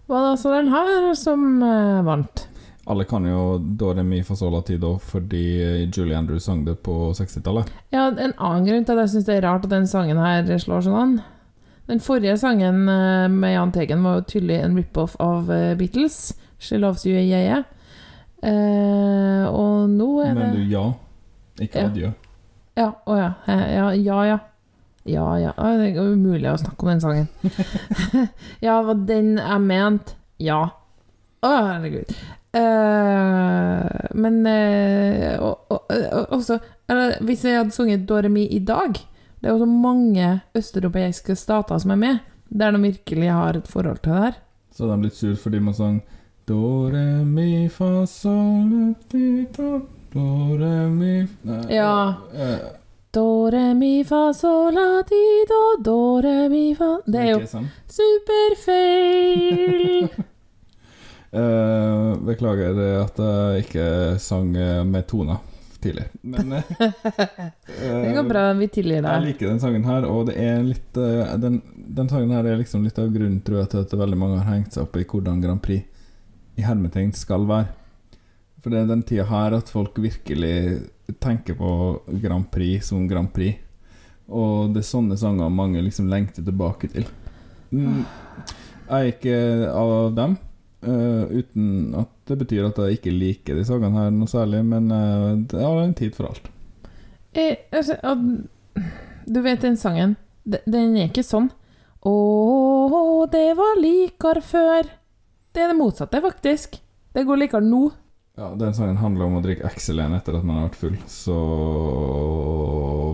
[0.08, 2.48] var det altså den her som uh, vant.
[2.92, 5.44] Alle kan jo da det Mi Fa Sol La Ti fordi
[5.88, 7.70] Julie Andrews sang det på 60-tallet.
[7.96, 10.44] Ja, en annen grunn til at jeg syns det er rart at den sangen her
[10.60, 11.14] slår sånn an.
[11.88, 16.34] Den forrige sangen eh, med Jahn Teigen var jo tydelig en rip-off av eh, Beatles.
[16.60, 17.64] 'She Loves You Yeah Yeah'.
[18.44, 20.86] Eh, og nå er det Men du, ja.
[21.60, 22.12] Ikke adjø.
[22.12, 22.12] Ja,
[22.82, 23.34] å ja.
[23.48, 24.40] Eh, Ja, ja, ja.
[25.04, 25.52] Ja, ja.
[25.58, 27.28] Det er umulig å snakke om den sangen.
[28.66, 30.16] ja, var den jeg mente.
[30.40, 30.62] Ja.
[31.44, 32.14] Å, herregud.
[32.54, 33.82] Uh,
[34.14, 36.60] men uh, og, og, og, også
[37.26, 41.96] Hvis jeg hadde sunget Doremi i dag Det er jo så mange østeuropeiske stater som
[41.96, 42.20] er med,
[42.54, 44.38] der de virkelig har et forhold til det her.
[44.70, 45.98] Så hadde de blitt sur fordi man sang
[46.48, 49.82] Doremi re, fa, sol, ti, do,
[50.14, 51.28] do, re, mi
[51.74, 52.14] Ja.
[52.34, 52.58] eh,
[53.14, 57.40] Do, re, mi, fa, sol, la, ti, do, do, re, mi, fa Det er jo
[57.88, 60.10] superfeil!
[61.34, 63.86] uh, beklager at jeg ikke
[64.22, 65.38] sang eh, med toner
[65.84, 66.06] tidlig.
[66.22, 66.64] Men eh,
[67.78, 71.34] Det går bra, vi tilgir Jeg liker den sangen her, og det er litt eh,
[71.42, 74.38] den, den sangen her er liksom litt av grunnen, tror jeg, til at veldig mange
[74.42, 75.84] har hengt seg opp i hvordan Grand Prix
[76.58, 77.68] i hermetegn skal være.
[78.64, 80.86] For det er den tida her at folk virkelig
[81.20, 81.70] tenker på
[82.24, 83.58] Grand Prix som Grand Prix.
[84.32, 87.04] Og det er sånne sanger mange liksom lengter tilbake til.
[87.76, 88.06] Mm,
[88.88, 89.36] jeg er ikke
[89.76, 90.38] av dem,
[90.88, 94.88] uh, uten at det betyr at jeg ikke liker de sangene her noe særlig, men
[94.94, 96.48] uh, det har en tid for alt.
[97.36, 97.98] Eh, altså,
[99.28, 100.16] du vet den sangen?
[100.46, 101.50] De- Den er ikke sånn.
[102.04, 102.14] Å,
[103.32, 104.88] det var likar før.
[105.54, 106.80] Det er det motsatte, faktisk.
[107.14, 107.90] Det går likere nå.
[108.36, 111.36] Ja, Den sangen handler om å drikke Excelen etter at man har vært full, så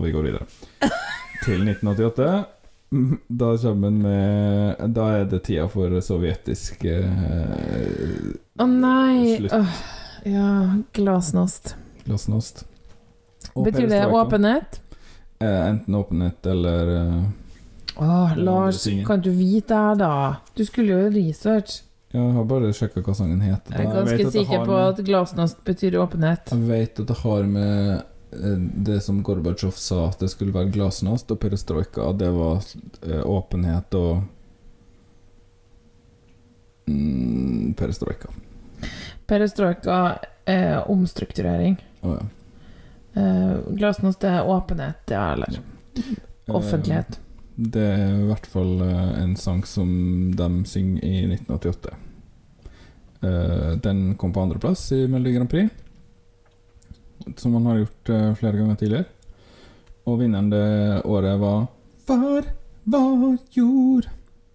[0.00, 0.46] vi går videre.
[1.44, 2.30] Til 1988.
[3.28, 9.36] Da kommer den med Da er det tida for sovjetisk eh, Å nei.
[9.36, 9.52] Slutt.
[9.54, 9.76] Åh,
[10.26, 10.48] ja,
[10.96, 11.76] glasnost.
[12.08, 12.64] glasnost.
[13.54, 14.80] Og Betyr det åpenhet?
[15.38, 17.22] Eh, enten åpenhet eller eh,
[18.00, 20.12] Åh, Lars, kan du vite det her, da?
[20.56, 21.82] Du skulle jo research.
[22.12, 23.76] Jeg har bare sjekka hva sangen heter.
[23.76, 26.50] Jeg er ganske jeg sikker på med- at glasnost betyr åpenhet.
[26.50, 28.02] Jeg vet at det har med
[28.32, 28.56] eh,
[28.88, 32.64] det som Gorbatsjov sa, at det skulle være glasnost, og perestrojka, det var
[33.06, 34.22] eh, åpenhet og
[36.88, 38.28] mm, Perestrojka.
[39.26, 40.18] Perestrojka
[40.50, 41.76] er omstrukturering.
[42.02, 42.26] Oh, ja.
[43.22, 45.60] Eh, glasnost er åpenhet, ja, eller
[46.48, 47.20] offentlighet.
[47.60, 49.88] Det er i hvert fall eh, en sang som
[50.32, 51.90] de synger i 1988.
[53.20, 55.68] Eh, Den kom på andreplass i Melodi Grand Prix,
[57.36, 59.04] som han har gjort eh, flere ganger tidligere.
[60.08, 61.66] Og vinneren det året var
[62.08, 62.48] Far
[62.88, 64.08] var jord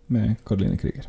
[0.08, 1.06] med Karoline Krüger.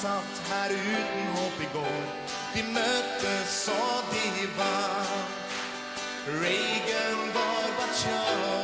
[0.00, 2.04] Satt her uten håp i går,
[2.54, 5.36] de møttes og de vant.
[6.40, 8.59] Reagan, Gorbatsjov,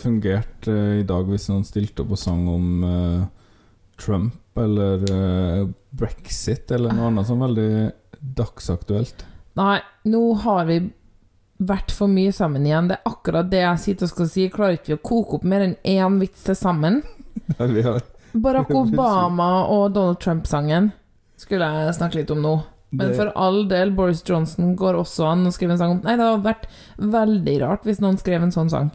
[0.00, 3.24] det fungert eh, i dag hvis noen stilte opp og sang om eh,
[4.00, 7.72] Trump eller eh, brexit eller noe annet sånn veldig
[8.20, 9.24] dagsaktuelt?
[9.60, 10.80] Nei, nå har vi
[11.60, 12.88] vært for mye sammen igjen.
[12.88, 14.46] Det er akkurat det jeg sitter og skal si.
[14.52, 17.02] Klarer ikke vi å koke opp mer enn én vits til sammen.
[17.58, 18.02] Ja, vi har
[18.38, 20.92] Barack Obama og Donald Trump-sangen
[21.40, 22.52] skulle jeg snakke litt om nå.
[22.94, 26.16] Men for all del, Boris Johnson går også an å skrive en sang om Nei,
[26.18, 26.66] det hadde vært
[26.98, 28.90] veldig rart hvis noen skrev en sånn sang.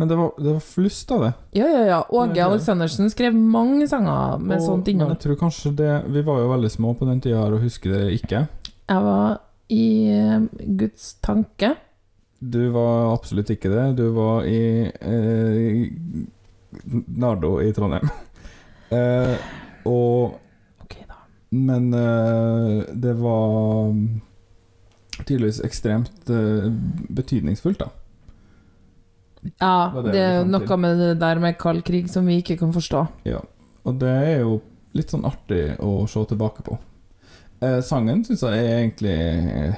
[0.00, 1.30] Men det var, det var flust av det.
[1.58, 1.98] Ja, ja, ja.
[2.08, 2.46] Åge er.
[2.46, 6.46] Aleksandersen skrev mange sanger med Og- sånt Men jeg tror kanskje det Vi var jo
[6.48, 8.46] veldig små på den tida her og husker det ikke.
[8.88, 10.40] Jeg var i eh,
[10.80, 11.74] Guds tanke.
[12.40, 13.84] Du var absolutt ikke det.
[14.00, 15.92] Du var i eh,
[17.20, 18.08] Nardo i Trondheim.
[18.96, 19.36] eh,
[19.84, 20.38] og
[20.80, 21.20] Ok, da.
[21.52, 23.92] Men eh, det var
[25.26, 26.70] tydeligvis ekstremt eh,
[27.12, 27.90] betydningsfullt, da.
[29.60, 32.74] Ja, det det er noe med det der med kald krig som vi ikke kan
[32.76, 33.06] forstå.
[33.28, 33.40] Ja.
[33.88, 34.60] Og det er jo
[34.96, 36.76] litt sånn artig å se tilbake på.
[37.60, 39.16] Eh, sangen syns jeg er egentlig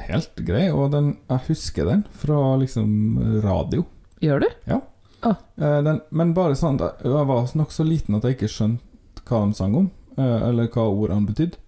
[0.06, 3.84] helt grei, og den, jeg husker den fra liksom radio.
[4.22, 4.48] Gjør du?
[5.58, 9.44] Eh, den, men bare sånn at jeg var nokså liten at jeg ikke skjønte hva
[9.46, 11.58] de sang om, eh, eller hva ordene betydde.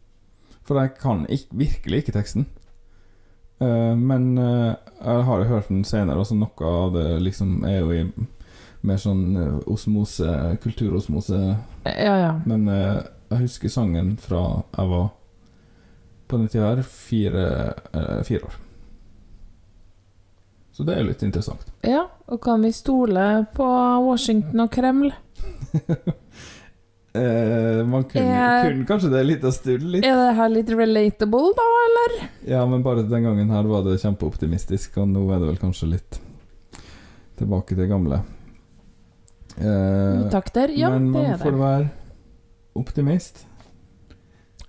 [0.65, 2.47] For jeg kan ikke, virkelig ikke teksten.
[3.59, 4.75] Eh, men uh,
[5.05, 8.03] jeg har jo hørt den senere, og så noe av det liksom er jo i
[8.85, 10.29] mer sånn eh, osmose,
[10.63, 11.41] kulturosmose.
[11.87, 12.33] Ja, ja.
[12.49, 13.01] Men uh,
[13.31, 14.43] jeg husker sangen fra
[14.75, 15.09] jeg var
[16.29, 17.47] på den tida her fire,
[18.25, 18.55] fire år.
[20.75, 21.69] Så det er jo litt interessant.
[21.87, 23.67] Ja, og kan vi stole på
[24.09, 25.13] Washington og Kreml?
[27.15, 30.05] Eh, man kunne, Eh, kunne kanskje det litt av stund litt.
[30.05, 32.29] Er det her litt relatable, da, eller?
[32.51, 35.91] Ja, men bare den gangen her var det kjempeoptimistisk, og nå er det vel kanskje
[35.93, 36.19] litt
[37.39, 38.19] tilbake til gamle.
[39.59, 40.73] Eh, Takter?
[40.75, 41.61] Ja, men det man er får det.
[41.61, 41.91] være
[42.83, 43.45] optimist.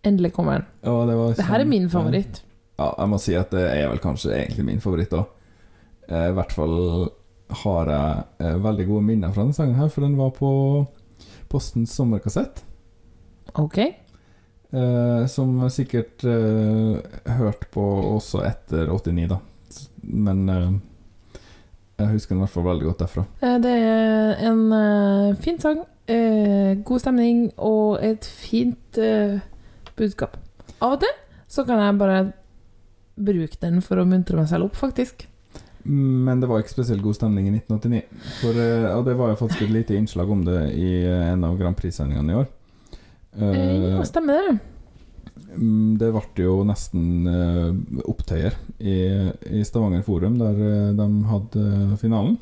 [0.06, 0.66] Endelig kommer den.
[0.86, 2.44] Ja, det, var Det her er min favoritt.
[2.78, 5.26] Ja, jeg må si at det er vel kanskje egentlig min favoritt òg.
[6.12, 7.10] I hvert fall
[7.66, 10.52] har jeg eh, veldig gode minner fra denne sangen her, for den var på
[11.56, 12.64] Postens sommerkassett.
[13.56, 13.78] Ok.
[14.76, 16.98] Eh, som sikkert eh,
[17.38, 17.84] hørte på
[18.18, 19.38] også etter 89, da.
[20.04, 20.72] Men eh,
[22.02, 23.24] jeg husker den i hvert fall veldig godt derfra.
[23.40, 29.00] Eh, Det er en eh, fin sang, eh, god stemning og et fint
[29.96, 30.36] budskap.
[30.84, 31.16] Av og til
[31.48, 32.20] så kan jeg bare
[33.16, 35.24] bruke den for å muntre meg selv opp, faktisk.
[35.86, 38.04] Men det var ikke spesielt god stemning i 1989.
[38.42, 41.44] For, eh, og det var jo faktisk et lite innslag om det i eh, en
[41.46, 42.48] av Grand Prix-sendingene i år.
[43.38, 44.56] Eh, Ja, stemmer det.
[45.56, 47.30] Mm, Det ble jo nesten
[48.04, 48.96] opptøyer i,
[49.56, 50.58] i Stavanger Forum, der
[50.98, 51.68] de hadde
[52.02, 52.36] finalen.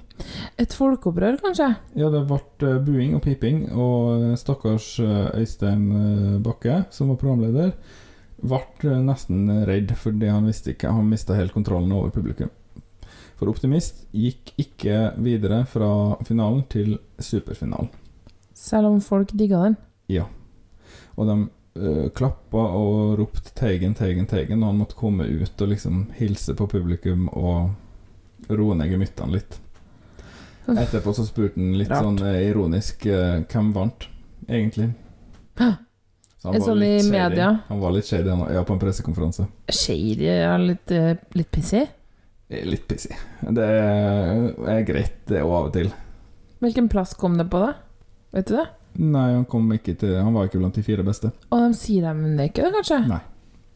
[0.58, 1.68] Et folkeopprør, kanskje?
[2.00, 7.76] Ja, det ble buing og piping, og stakkars Øystein Bakke, som var programleder,
[8.42, 12.50] ble nesten redd fordi han visste ikke Han mista helt kontrollen over publikum.
[13.44, 17.90] For Optimist gikk ikke videre fra finalen til superfinalen.
[18.56, 19.74] Selv om folk digga den.
[20.08, 20.30] Ja.
[21.20, 25.68] Og de uh, klappa og ropte 'Teigen, Teigen, Teigen', og han måtte komme ut og
[25.74, 27.74] liksom hilse på publikum og
[28.48, 29.58] roe ned gemyttene litt.
[30.72, 32.08] Etterpå så spurte han litt Rart.
[32.08, 34.08] sånn eh, ironisk eh, hvem vant,
[34.48, 34.94] egentlig.
[35.60, 35.74] Hæ?
[36.40, 37.50] Så han var sånn i media?
[37.68, 39.50] Han var litt shady, han, ja, på en pressekonferanse.
[39.68, 41.92] Shady er litt, eh, litt pissig.
[42.50, 43.16] Eh, Litt pissig.
[43.42, 45.92] Det er, er greit, det òg, av og til.
[46.64, 47.74] Hvilken plass kom det på, da?
[48.34, 48.68] Vet du det?
[49.04, 51.32] Nei, han kom ikke til Han var ikke blant de fire beste.
[51.50, 53.00] Og de sier dem det ikke, kanskje?
[53.10, 53.22] Nei.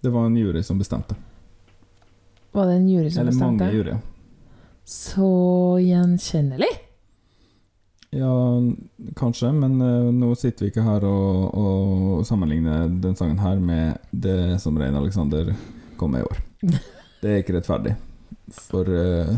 [0.06, 1.16] Det var en jury som bestemte.
[2.54, 3.78] Var det en jury som Eller mange bestemte?
[3.78, 4.04] juryer.
[4.88, 5.30] Så
[5.84, 6.70] gjenkjennelig.
[8.16, 8.32] Ja,
[9.20, 13.98] kanskje, men uh, nå sitter vi ikke her og, og sammenligner den sangen her med
[14.16, 15.52] det som Rein Alexander
[16.00, 16.40] kom med i år.
[17.22, 17.96] Det er ikke rettferdig
[18.54, 19.36] for uh,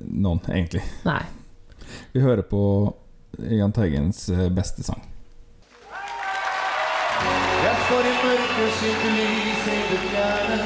[0.00, 0.82] noen, egentlig.
[1.04, 1.22] Nei.
[2.12, 2.62] Vi hører på
[3.38, 5.02] Jahn Teigens eh, beste sang.
[7.60, 10.58] Jeg står i mørket, skyter lys i det fjerne.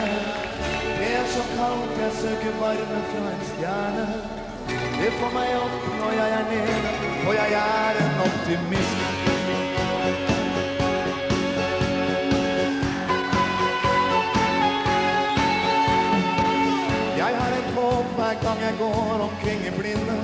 [0.99, 4.07] Det er så kaldt, jeg søker varme fra en stjerne.
[4.95, 6.95] Det får meg opp når jeg er nede,
[7.26, 9.14] og jeg er en optimist.
[18.65, 20.17] Jeg går omkring i blinde.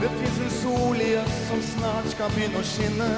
[0.00, 3.10] Det fins en sol i øst som snart skal begynne å skinne.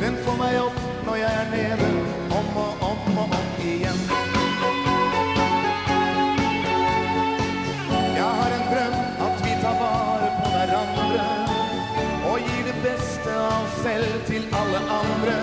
[0.00, 1.88] Den får meg opp når jeg er nede,
[2.38, 4.00] om og om og om igjen.
[8.16, 11.28] Jeg har en drøm at vi tar vare på hverandre
[12.30, 15.38] og gir det beste av oss selv til alle andre.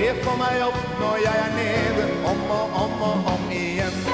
[0.00, 4.13] Det får meg opp når jeg er nede, om og om og om igjen.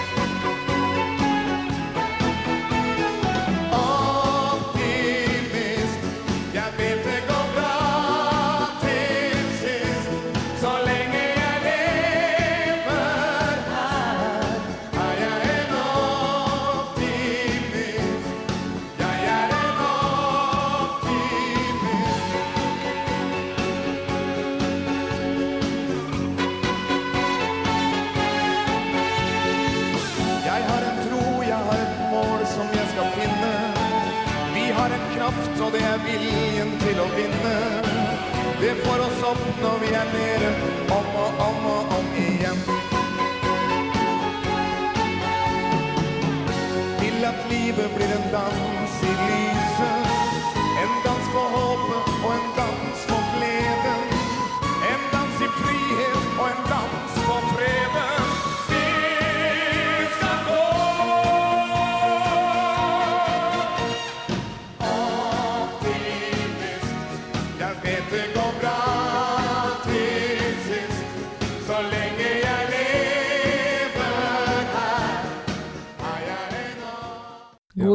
[39.31, 40.49] Opp når vi er nede,
[40.99, 42.61] om og om og om igjen.
[47.01, 48.70] Til at livet blir en dans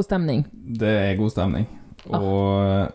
[0.05, 0.45] God stemning.
[0.53, 1.63] Det er god stemning.
[2.13, 2.89] Og eh,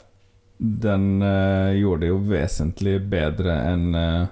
[0.61, 4.29] den uh, gjorde det jo vesentlig bedre enn uh,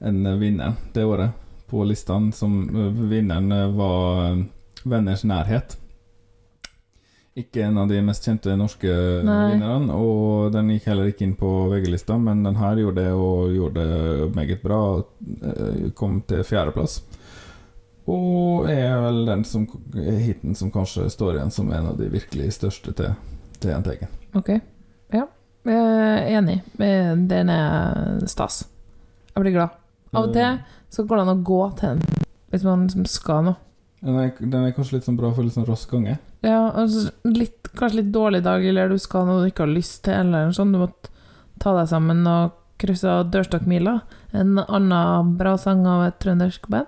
[0.00, 1.34] en vinneren det året
[1.68, 2.32] på listene.
[2.32, 4.40] Som uh, vinneren eh, var eh,
[4.88, 5.76] Venners nærhet.
[7.36, 8.88] Ikke en av de mest kjente norske
[9.26, 9.50] Nei.
[9.52, 13.52] vinnerne, og den gikk heller ikke inn på VG-lista, men den her gjorde det, og
[13.52, 14.80] gjorde det meget bra.
[15.42, 17.02] eh, Kom til fjerdeplass.
[18.06, 22.52] Og er vel den som, hiten som kanskje står igjen som en av de virkelig
[22.54, 23.16] største til,
[23.58, 24.12] til Jahn Teigen.
[24.38, 24.52] Ok.
[25.14, 25.24] Ja,
[25.66, 26.60] jeg er enig.
[26.78, 28.62] Eh, Den er stas.
[29.34, 29.74] Jeg blir glad
[30.16, 30.60] Av og til
[30.94, 32.22] så går det an å gå til den
[32.54, 33.56] hvis man liksom skal noe.
[34.06, 36.14] Den er, den er kanskje litt sånn bra for litt sånn rask gange.
[36.46, 40.04] Ja, altså litt, kanskje litt dårlig dag, eller du skal noe du ikke har lyst
[40.06, 40.76] til, eller noe sånt.
[40.76, 40.86] Du må
[41.60, 43.96] ta deg sammen og krysse dørstokkmila.
[44.36, 46.86] En annen bra sang av et trøndersk band.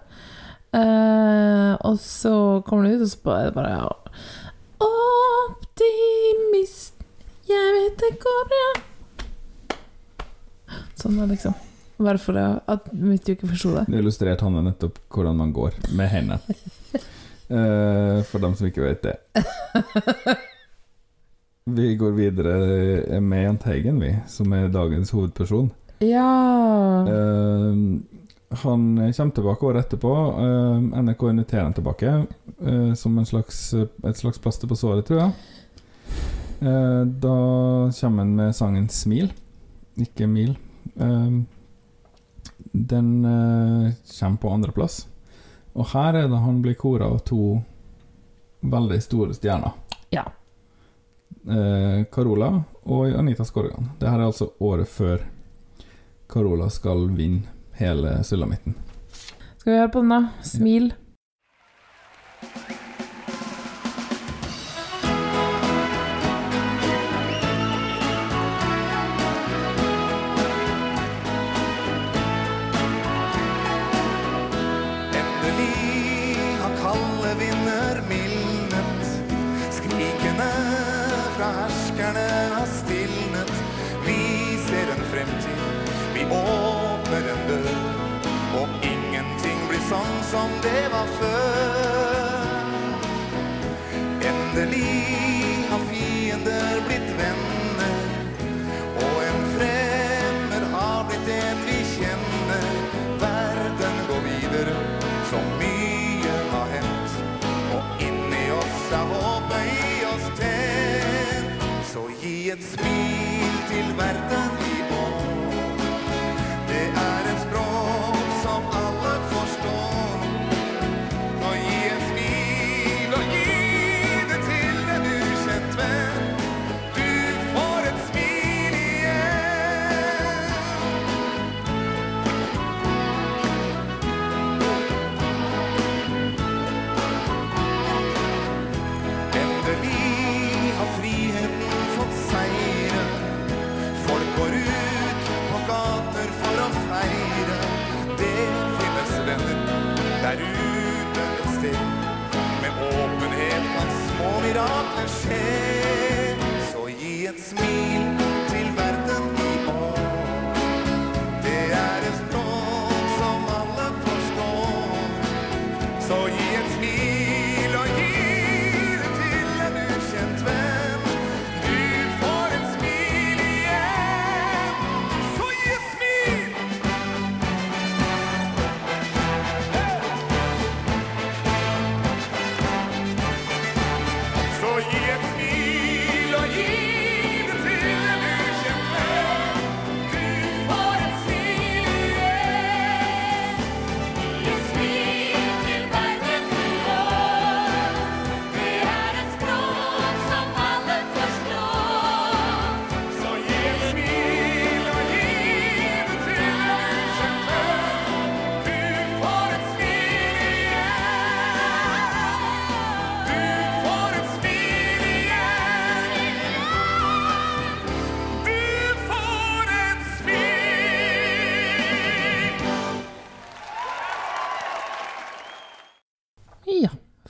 [0.76, 2.34] Eh, og så
[2.66, 3.88] kommer du ut, og så er det bare ja.
[4.88, 6.94] Optimist,
[7.48, 8.68] jeg vet det går bra.
[10.98, 11.54] Sånn er liksom.
[11.98, 13.84] Bare for at hvis du ikke forsto det.
[13.88, 16.40] Det illustrerte han nettopp hvordan man går med hendene.
[17.50, 19.16] uh, for dem som ikke vet det.
[21.68, 22.52] Vi går videre
[23.20, 25.68] med Jahn Teigen, vi, som er dagens hovedperson.
[26.04, 26.28] Ja
[27.08, 27.74] Eh,
[28.48, 30.12] han kommer tilbake året etterpå.
[30.40, 32.26] Eh, NRK inviterer han tilbake
[32.66, 35.32] eh, som en slags, et slags plaster på såret, tror jeg.
[36.60, 37.36] Eh, da
[38.00, 39.32] kommer han med sangen 'Smil',
[39.96, 40.56] ikke 'Mil'.
[40.96, 41.30] Eh,
[42.72, 45.06] den eh, kommer på andreplass.
[45.74, 47.60] Og her er det han blir kora av to
[48.60, 49.76] veldig store stjerner.
[50.10, 50.24] Ja.
[51.48, 53.90] Eh, Carola og Anita Skorgan.
[53.98, 55.22] Det her er altså året før
[56.28, 58.74] Carola skal vinne hele sulamitten.
[59.58, 60.20] Skal vi høre på den, da?
[60.42, 60.92] Smil.
[60.92, 62.77] Endelig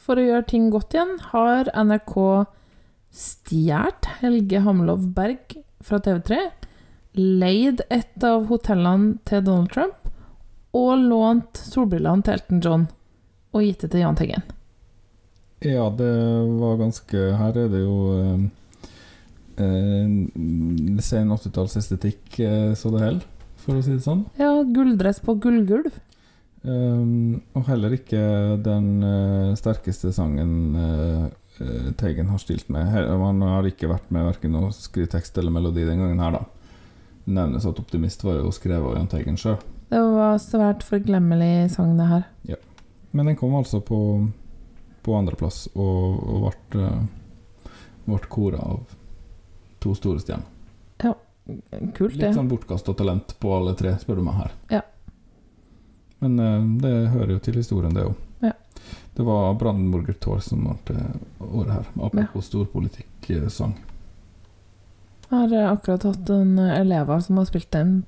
[0.09, 2.15] For å gjøre ting godt igjen har NRK
[3.13, 6.39] stjålet Helge Hamlov Berg fra TV3,
[7.19, 10.09] leid et av hotellene til Donald Trump
[10.79, 12.89] og lånt solbrillene til Elton John
[13.53, 14.49] og gitt det til Jahn Teigen.
[15.61, 16.11] Ja, det
[16.57, 18.43] var ganske Her er det jo eh,
[19.61, 20.19] eh,
[21.05, 23.29] sen 80-tallsestetikk eh, så det holder,
[23.61, 24.25] for å si det sånn.
[24.41, 25.93] Ja, gulldress på gullgulv.
[26.63, 28.21] Um, og heller ikke
[28.65, 31.29] den uh, sterkeste sangen uh,
[31.99, 32.87] Teigen har stilt med.
[32.93, 36.37] Her, han har ikke vært med verken å skrive tekst eller melodi den gangen her,
[36.39, 36.45] da.
[37.29, 39.59] Nevnes at 'Optimist' var jo skrevet av Jahn Teigen sjøl.
[39.89, 42.27] Det var svært forglemmelig sang, det her.
[42.47, 42.59] Ja.
[43.11, 43.99] Men den kom altså på,
[45.03, 46.91] på andreplass, og, og ble,
[48.07, 48.95] ble kora av
[49.83, 50.47] to store stjerner.
[51.03, 51.15] Ja,
[51.97, 52.29] Kult, det.
[52.29, 54.55] Litt sånn bortkasta talent på alle tre, spør du meg her.
[56.19, 58.15] Men eh, det hører jo til historien, det òg.
[58.45, 58.55] Ja.
[59.15, 61.05] Det var Brandenburger som ble
[61.41, 61.91] året her.
[61.97, 63.77] Apropos storpolitikk-sang.
[65.29, 68.01] Jeg har eh, akkurat hatt en elev som har spilt en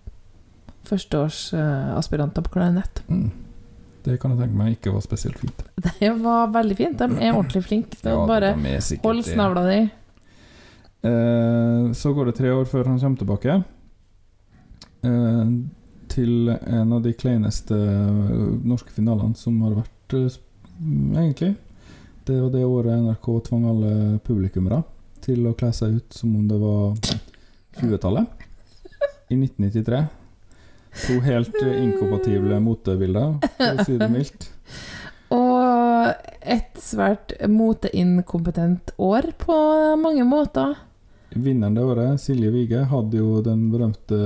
[0.89, 3.03] førsteårsaspiranter på klarinett.
[3.09, 3.31] Mm.
[4.05, 5.65] Det kan jeg tenke meg ikke var spesielt fint.
[6.01, 7.01] Det var veldig fint.
[7.01, 7.99] De er ordentlig flinke.
[8.05, 8.55] Ja, bare
[9.05, 9.81] hold snavla di.
[11.11, 13.61] Eh, så går det tre år før han kommer tilbake.
[15.05, 15.53] Eh,
[16.11, 20.39] til en av de kleineste eh, norske finalene som har vært, eh,
[21.23, 21.55] egentlig.
[22.27, 23.93] Det var det året NRK tvang alle
[24.27, 24.83] publikummere
[25.25, 26.97] til å kle seg ut som om det var
[27.81, 28.47] 20-tallet.
[29.31, 30.01] I 1993.
[31.07, 34.49] To helt eh, inkompatible motebilder, for å si det mildt.
[35.31, 36.11] Og
[36.41, 39.59] et svært moteinkompetent år på
[40.01, 40.75] mange måter.
[41.31, 44.17] Vinneren det året, Silje Vige, hadde jo den berømte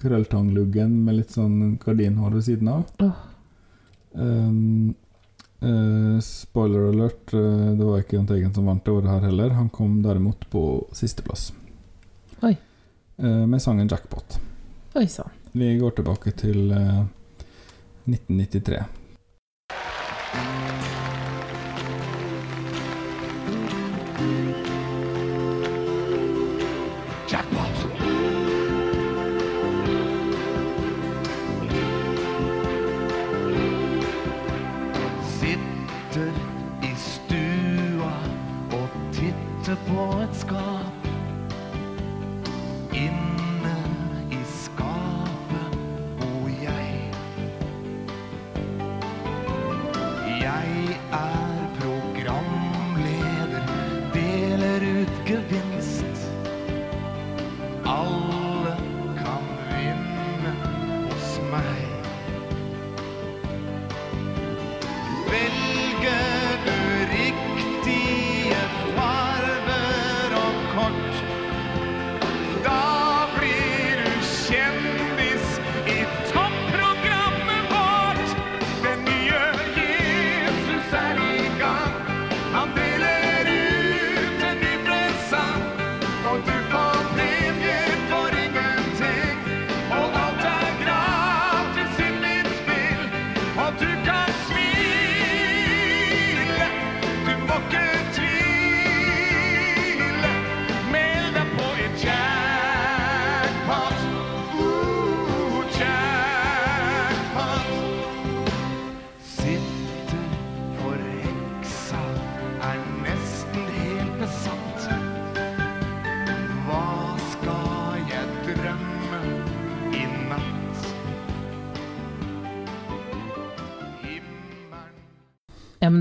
[0.00, 2.86] krølltangluggen med litt sånn gardinhår ved siden av.
[3.04, 3.18] Oh.
[4.14, 4.94] Um,
[5.60, 9.52] uh, spoiler alert, eh, det var ikke Jahn Teigen som vant det året her heller.
[9.58, 10.64] Han kom derimot på
[10.96, 11.50] sisteplass.
[12.40, 12.56] Oi.
[13.20, 14.40] Uh, med sangen 'Jackpot'.
[14.94, 15.28] Oi sann.
[15.52, 17.04] Vi går tilbake til eh,
[18.08, 18.80] 1993.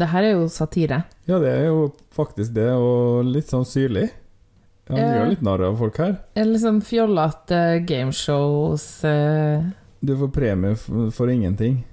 [0.04, 1.04] det her er jo satire.
[1.30, 4.10] Ja, det er jo faktisk det, og litt sånn syrlig.
[4.90, 5.06] Han Ja.
[5.16, 6.18] gjør litt narr av folk her.
[6.36, 9.64] Eller liksom fjollete gameshows uh...
[10.04, 10.76] Du får premie
[11.16, 11.86] for, ingenting.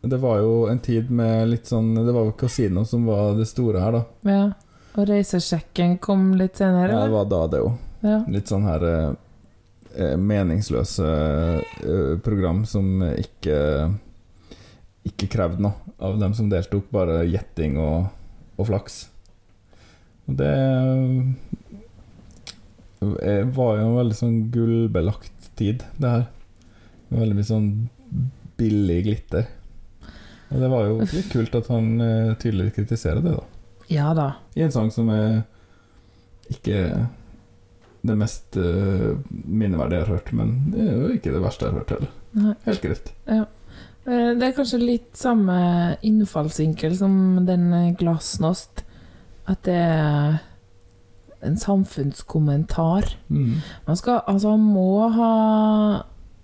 [0.00, 3.46] Det var jo en tid med litt sånn Det var jo kasino som var det
[3.48, 4.02] store her, da.
[4.28, 4.44] Ja.
[4.94, 7.76] Og reisesjekken kom litt senere, Ja, det var da, det òg.
[8.04, 8.18] Ja.
[8.30, 9.12] Litt sånn her eh,
[9.96, 11.08] eh, meningsløse
[11.84, 13.58] eh, program som ikke
[15.04, 18.06] Ikke krevd noe av dem som deltok, bare gjetting og,
[18.56, 19.02] og flaks.
[20.28, 20.52] Og det
[23.20, 26.24] eh, var jo en veldig sånn gullbelagt tid, det her.
[27.14, 27.68] Veldig mye sånn
[28.58, 29.50] billig glitter.
[30.54, 33.44] Og det var jo litt kult at han eh, tydelig kritiserer det, da.
[33.92, 34.30] ja da.
[34.56, 35.42] I en sang som er
[36.52, 36.80] ikke
[38.04, 41.72] det mest uh, minneverdige jeg har hørt, men det er jo ikke det verste jeg
[41.72, 42.10] har hørt heller.
[42.66, 43.12] Helt greit.
[43.32, 43.44] Eh,
[44.04, 45.56] Det er kanskje litt samme
[46.04, 48.84] innfallsvinkel som den eh, glasnost.
[49.48, 50.36] At det er
[51.44, 53.08] en samfunnskommentar.
[53.28, 53.62] Mm.
[53.86, 55.32] Man skal, altså han må ha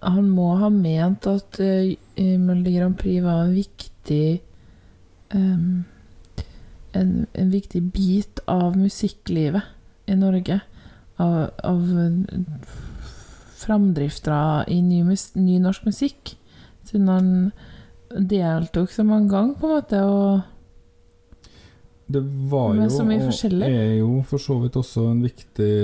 [0.00, 4.40] Han må ha ment at uh, Melodi Grand Prix var en viktig
[5.34, 5.84] um,
[6.92, 9.62] en, en viktig bit av musikklivet
[10.08, 10.60] i Norge.
[11.20, 12.40] Av, av eh,
[13.60, 15.02] framdrifta i ny,
[15.36, 16.32] ny norsk musikk.
[16.90, 17.28] Siden han
[18.10, 20.40] deltok så mange ganger, på en måte, og
[22.10, 25.74] Det var jo, så mye og er jo for så vidt også en viktig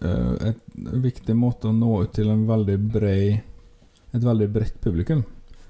[0.00, 3.42] uh, et, en viktig måte å nå ut til en veldig brei
[4.16, 5.24] et veldig bredt publikum.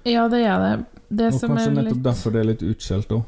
[0.06, 0.74] Ja, det er det.
[1.08, 3.24] Det Og som kanskje nettopp litt derfor det er litt utskjelt òg.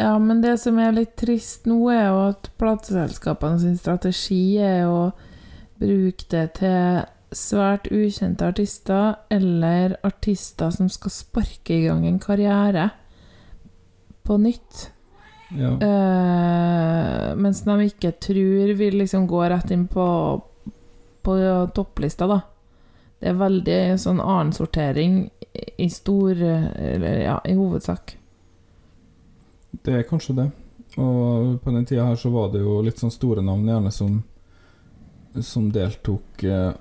[0.00, 4.86] Ja, men det som er litt trist nå, er jo at plateselskapene sin strategi er
[4.88, 5.10] å
[5.80, 12.88] bruke det til svært ukjente artister eller artister som skal sparke i gang en karriere
[14.26, 14.90] på nytt.
[15.54, 15.72] Ja.
[15.82, 20.06] Uh, mens de ikke tror vil liksom gå rett inn på,
[21.22, 21.36] på
[21.74, 22.40] topplista, da.
[23.20, 28.14] Det er veldig sånn annen sortering i stor Eller ja, i hovedsak.
[29.84, 30.46] Det er kanskje det.
[30.96, 34.22] Og på den tida her så var det jo litt sånn store navn gjerne som
[35.46, 36.72] Som deltok Uh,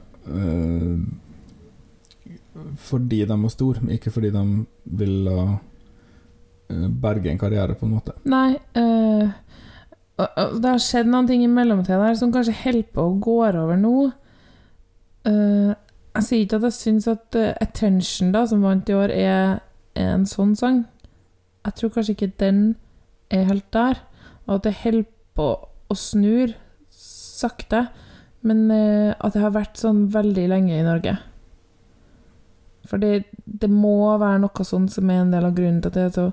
[2.77, 4.43] fordi de var store, ikke fordi de
[4.99, 5.35] ville
[6.69, 8.13] eh, berge en karriere, på en måte.
[8.29, 9.29] Nei eh,
[10.19, 13.19] og- og Det har skjedd noen ting i mellomtida der som kanskje holder på å
[13.19, 14.11] gå over nå.
[15.27, 15.73] Uh,
[16.15, 19.59] jeg sier ikke at jeg syns at uh, 'Attention', da, som vant i år, er,
[19.95, 20.85] er en sånn sang.
[21.65, 22.75] Jeg tror kanskje ikke den
[23.29, 23.99] er helt der,
[24.47, 25.47] og at det holder på
[25.89, 26.53] å snur
[26.89, 27.87] sakte.
[28.47, 31.17] Men eh, at det har vært sånn veldig lenge i Norge.
[32.89, 35.97] For det, det må være noe sånn som er en del av grunnen til at
[35.97, 36.29] det er så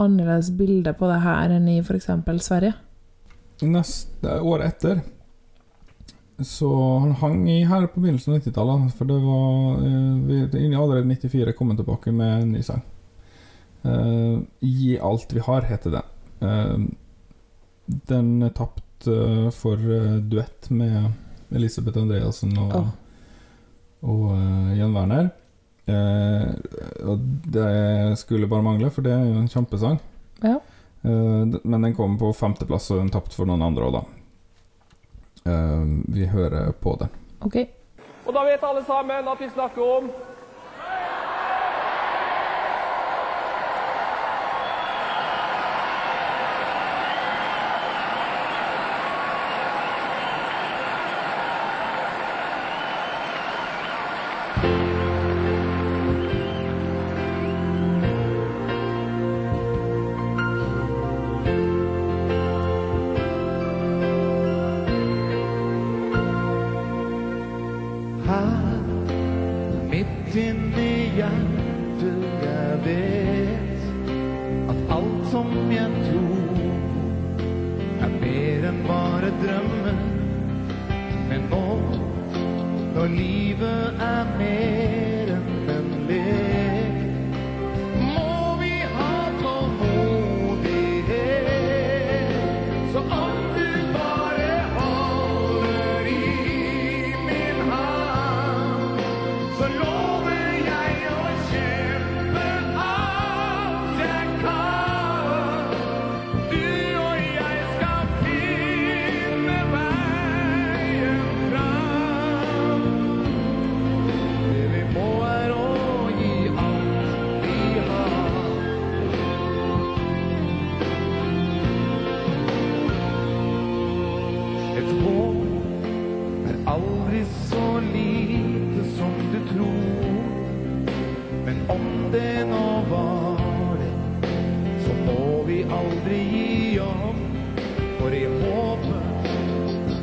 [0.00, 2.10] annerledes bilde på det her enn i f.eks.
[2.44, 2.74] Sverige.
[3.60, 5.00] Neste året etter
[6.40, 6.68] Så
[7.02, 11.52] han hang i her på begynnelsen av 90-tallet, for det var eh, vi- Allerede 94
[11.52, 12.80] kom han tilbake med en ny sang.
[13.84, 16.02] Uh, 'Gi alt vi har', heter den.
[16.42, 16.88] Uh,
[18.08, 21.12] den er tapt uh, for eh, duett med
[21.56, 22.90] Elisabeth Andreassen og, oh.
[24.06, 25.30] og uh, Jan Werner.
[25.90, 26.52] Uh,
[27.10, 27.70] og det
[28.20, 29.98] skulle bare mangle, for det er jo en kjempesang.
[30.44, 30.58] Ja.
[31.02, 34.06] Uh, men den kom på femteplass, og den tapte for noen andre òg, da.
[36.12, 37.08] Vi hører på den.
[37.40, 37.54] OK.
[38.28, 40.10] Og da vet alle sammen at vi snakker om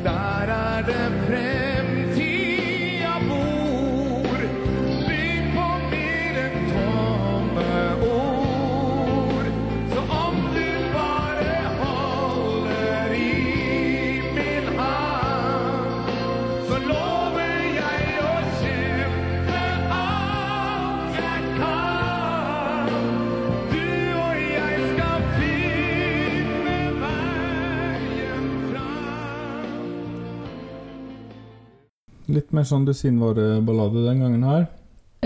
[0.04, 1.57] der er det fremtida
[32.38, 34.66] Litt mer sånn dusinvareballade den gangen her.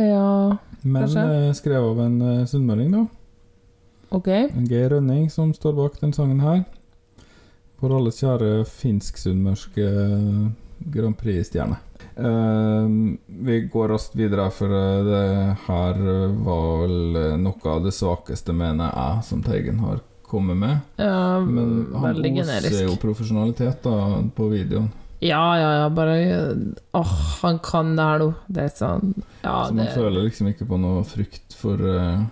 [0.01, 1.24] Ja, Men Kanskje.
[1.48, 3.02] eh, skrevet av en eh, sunnmøring, da.
[4.16, 4.28] OK.
[4.28, 6.64] En Geir Rønning som står bak den sangen her.
[7.80, 10.48] For alles kjære finsk-sunnmørske eh,
[10.94, 11.76] Grand Prix-stjerne.
[12.16, 12.89] Eh,
[13.47, 15.22] vi går raskt videre, for eh, det
[15.68, 16.01] her
[16.43, 20.80] var vel eh, noe av det svakeste, mener jeg, som Teigen har kommet med.
[20.97, 23.97] Ja, Men han veldig oser jo profesjonalitet da,
[24.34, 24.89] på videoen.
[25.23, 26.15] Ja, ja, ja, bare
[26.99, 27.12] Åh,
[27.43, 28.28] han kan det her nå.
[28.51, 29.12] Det er sånn
[29.44, 32.24] Ja, Så man det føler liksom ikke på noe frykt for uh,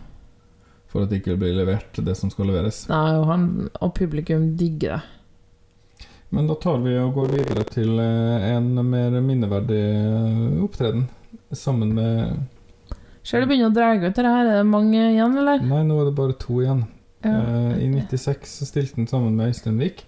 [0.91, 2.83] For at det ikke blir levert det som skal leveres.
[2.91, 3.45] Nei, og han
[3.79, 5.03] og publikum digger det.
[6.35, 11.09] Men da tar vi og går videre til eh, en mer minneverdig eh, opptreden.
[11.55, 12.37] Sammen med
[13.27, 14.47] Ser du begynner å dra ut det her.
[14.47, 15.63] Er det mange igjen, eller?
[15.63, 16.85] Nei, nå er det bare to igjen.
[17.27, 17.35] Ja.
[17.35, 20.05] Eh, I 96 så stilte han sammen med Øystein Vik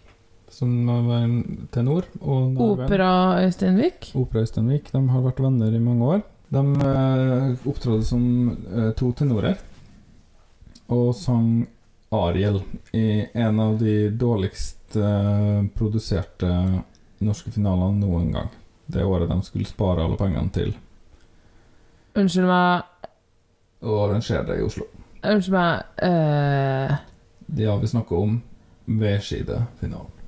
[0.53, 2.07] som var en tenor.
[2.21, 4.13] Og Opera Øysteinvik.
[4.19, 4.93] Opera Øysteinvik.
[4.93, 6.23] De har vært venner i mange år.
[6.53, 9.57] De eh, opptrådte som eh, to tenorer
[10.93, 11.63] og sang
[12.13, 12.59] Ariel
[12.93, 16.51] i en av de dårligst eh, produserte
[17.25, 18.51] norske finalene noen gang.
[18.85, 20.75] Det året de skulle spare alle pengene til
[22.13, 24.85] Unnskyld meg å arrangere det i Oslo.
[25.25, 26.99] Unnskyld meg uh...
[27.57, 28.35] Ja, vi snakker om
[28.85, 30.22] vedskidefinalen.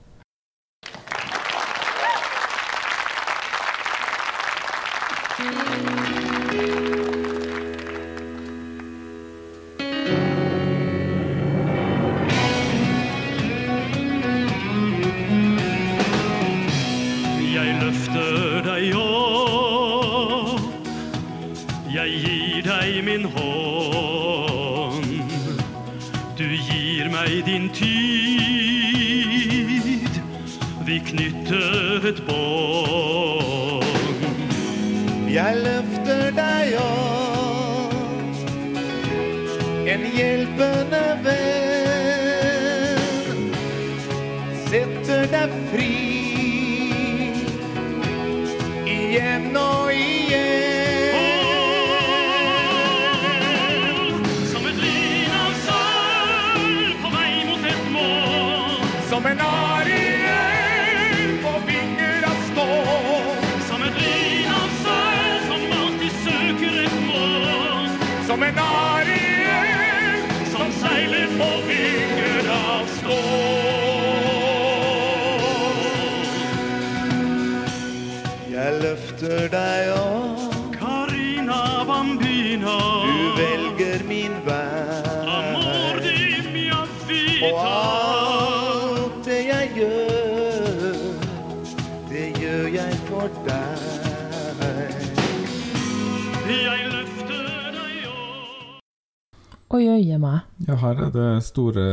[101.14, 101.84] Her er store,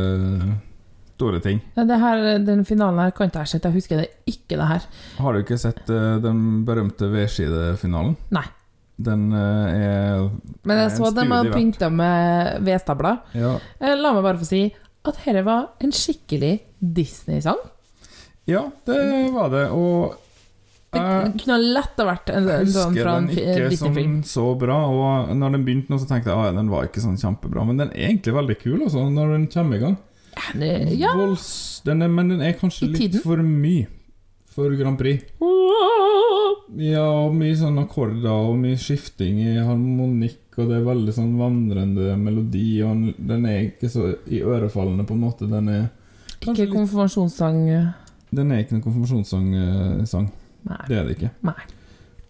[1.16, 1.60] store ting.
[1.76, 3.68] Det her, den finalen her kan ikke jeg sett.
[3.68, 4.86] Jeg husker det ikke, det her.
[5.18, 8.16] Har du ikke sett uh, den berømte vedskidefinalen?
[8.34, 8.44] Nei.
[9.02, 10.18] Den eh, er
[10.68, 13.22] Men jeg er så de har pynta med vedstabler.
[13.34, 14.60] Ja, Eh, La meg bare få si
[15.02, 17.58] at dette var en skikkelig Disney-sang.
[18.46, 19.64] ja det var det.
[19.70, 20.14] Og
[20.92, 23.78] Det kunne lett ha vært en, en sånn husker fra en fi- ikke den ikke
[23.80, 24.76] som så bra.
[24.92, 27.64] Og når den begynte nå, så tenkte jeg at den var ikke sånn kjempebra.
[27.68, 29.96] Men den er egentlig veldig kul altså, når den kommer i gang.
[31.00, 31.14] Ja.
[31.16, 33.86] Vols, den er, men den er kanskje litt for mye
[34.52, 35.24] for Grand Prix.
[36.82, 41.34] Ja, og mye sånn akkorder og mye skifting i harmonikk, og det er veldig sånn
[41.40, 45.48] vandrende melodi, og den er ikke så i ørefallende, på en måte.
[45.50, 45.82] Den er,
[46.40, 47.60] Ikke konfirmasjonssang.
[48.32, 50.30] den er ikke en konfirmasjonssang.
[50.62, 50.72] Eh.
[50.72, 50.82] Nei.
[50.88, 51.32] Det er det ikke.
[51.46, 51.60] Nei.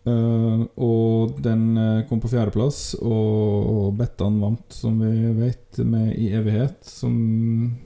[0.03, 6.17] Uh, og den eh, kom på fjerdeplass, og, og Bettan vant, som vi vet, med
[6.19, 7.15] I evighet, som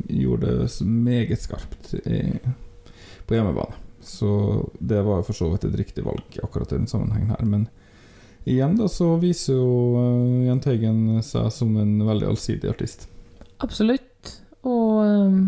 [0.08, 2.22] gjorde det meget skarpt i,
[3.28, 3.76] på hjemmebane.
[4.00, 4.30] Så
[4.78, 7.44] det var for så vidt et riktig valg akkurat i den sammenhengen her.
[7.44, 7.66] Men
[8.48, 13.10] igjen da så viser jo uh, Jahn Teigen seg som en veldig allsidig artist.
[13.60, 14.38] Absolutt.
[14.64, 15.40] Og um,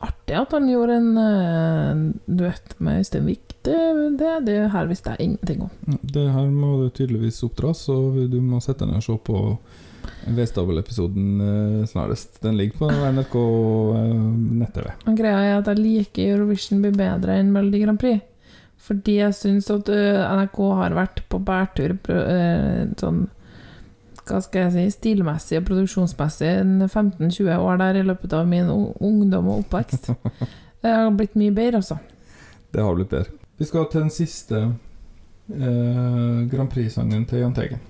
[0.00, 3.45] artig at han gjorde en uh, duett med Øystein Vik.
[3.66, 3.78] Det,
[4.20, 5.98] det, det her visste jeg ingenting om.
[6.02, 9.40] Det her må det tydeligvis oppdras, og du må sette ned og se på
[10.26, 12.42] V-stabel-episoden eh, snarest.
[12.42, 13.36] Den ligger på NRK
[13.98, 14.14] eh,
[14.62, 14.90] nett-TV.
[15.18, 18.22] Greia er at jeg liker Eurovision blir bedre enn Melodi Grand Prix.
[18.86, 21.96] Fordi jeg syns at øh, NRK har vært på bærtur
[23.00, 23.24] sånn
[24.26, 26.52] Hva skal jeg si stilmessig og produksjonsmessig
[26.86, 30.12] 15-20 år der i løpet av min ungdom og oppvekst.
[30.86, 31.96] Det har blitt mye bedre, altså.
[32.70, 33.45] Det har blitt bedre.
[33.56, 34.58] Vi skal til den siste
[35.48, 37.80] eh, Grand Prix-sangen til Jahn Teigen.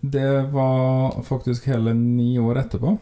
[0.00, 2.96] Det var faktisk hele ni år etterpå.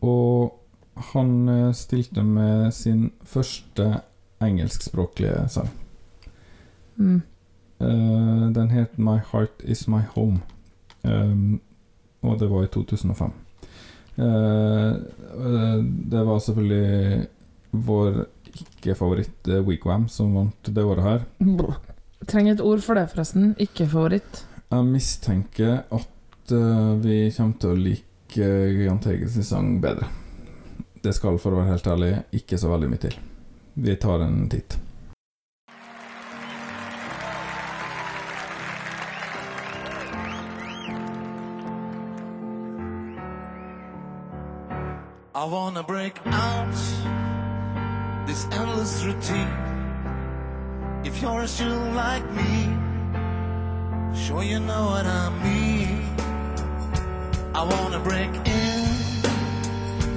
[0.00, 4.00] Og han eh, stilte med sin første
[4.40, 5.68] engelskspråklige sang.
[6.96, 7.22] Mm.
[7.80, 10.40] Eh, den het My Heart Is My Home.
[11.04, 11.60] Um,
[12.22, 13.30] og det var i 2005.
[14.16, 17.26] Eh, eh, det var selvfølgelig
[17.70, 18.24] vår
[18.56, 21.24] ikke-favoritt eh, Wigwam som vant det året her.
[22.26, 23.52] Trenger et ord for det, forresten.
[23.62, 24.44] Ikke favoritt.
[24.72, 28.48] Jeg mistenker at uh, vi kommer til å like
[28.82, 30.08] Jahn Teigens sang bedre.
[31.02, 33.14] Det skal, for å være helt ærlig, ikke så veldig mye til.
[33.78, 34.80] Vi tar en titt.
[45.36, 46.95] I wanna break out
[48.26, 49.52] this endless routine.
[51.04, 52.76] If you're still like me,
[54.14, 56.02] sure you know what I mean.
[57.54, 58.84] I wanna break in,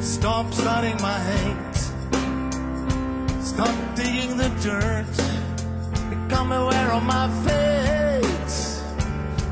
[0.01, 1.75] stop starting my hate,
[3.41, 5.15] stop digging the dirt,
[6.09, 8.55] become aware of my fate,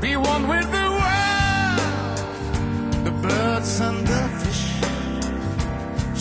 [0.00, 1.80] be one with the world,
[3.04, 4.64] the birds and the fish,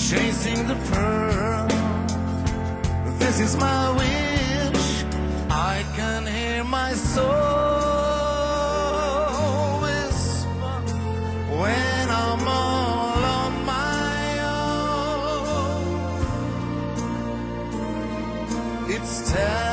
[0.10, 1.67] chasing the pearl.
[3.20, 5.04] This is my wish.
[5.50, 7.28] I can hear my soul
[9.82, 10.82] whisper
[11.62, 14.40] when I'm all on my
[15.60, 15.88] own.
[18.90, 19.67] It's telling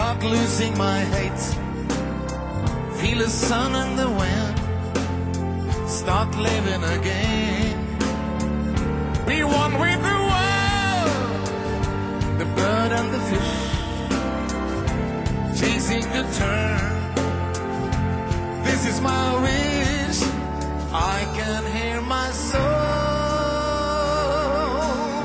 [0.00, 1.44] start losing my hate,
[2.98, 4.58] feel the sun and the wind,
[5.86, 7.76] start living again,
[9.26, 11.12] be one with the world,
[12.40, 13.62] the bird and the fish,
[15.60, 16.84] chasing the turn.
[18.64, 20.20] This is my wish.
[20.92, 22.60] I can hear my soul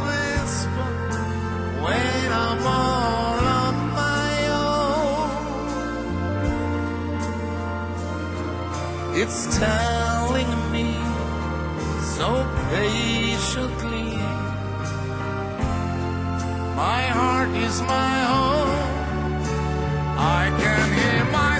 [0.06, 0.89] whisper
[1.85, 2.94] when I'm on
[9.27, 10.93] It's telling me
[12.15, 12.30] so
[12.69, 14.18] patiently.
[16.76, 18.76] My heart is my home.
[20.15, 21.55] I can hear my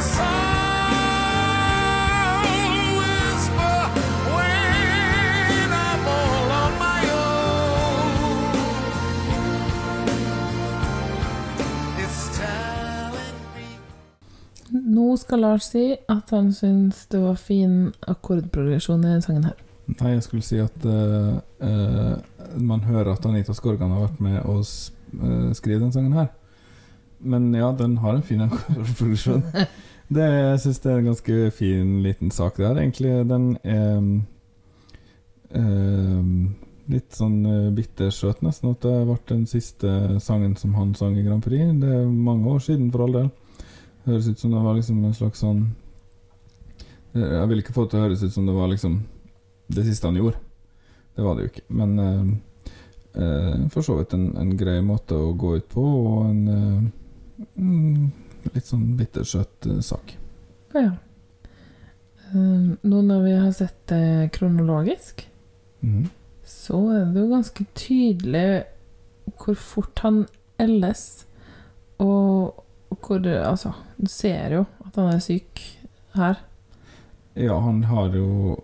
[15.26, 19.62] skal Lars si at han syns det var fin akkordprogresjon i denne sangen her.
[19.86, 22.16] Nei, jeg skulle si at uh, uh,
[22.58, 26.32] man hører at Anita Skorgan har vært med å uh, eh, skrive den sangen her.
[27.26, 29.44] Men ja, den har en fin akkordprogresjon.
[30.06, 33.14] Det, jeg syns det er en ganske fin liten sak, der, egentlig.
[33.30, 34.04] Den er
[36.92, 37.40] litt sånn
[37.74, 41.72] bittersøt, nesten, at det ble den siste sangen som han sang i Grand Prix.
[41.82, 43.32] Det er mange år siden, for all del.
[44.06, 45.64] Høres ut som det var liksom en slags sånn
[47.16, 49.00] Jeg vil ikke få det til å høres ut som det var liksom
[49.68, 50.38] det siste han gjorde.
[51.16, 51.64] Det var det jo ikke.
[51.80, 52.26] Men eh,
[53.24, 58.52] eh, for så vidt en, en grei måte å gå ut på, og en eh,
[58.54, 60.16] litt sånn bittersøt eh, sak.
[60.76, 60.92] Ja.
[62.30, 65.26] Eh, Nå når vi har sett det kronologisk,
[65.82, 66.06] mm.
[66.46, 68.48] så er det jo ganske tydelig
[69.40, 70.26] hvor fort han
[70.62, 71.26] elles,
[72.04, 72.65] og
[73.02, 75.62] hvor Altså, du ser jo at han er syk
[76.16, 76.40] her.
[77.36, 78.62] Ja, han har jo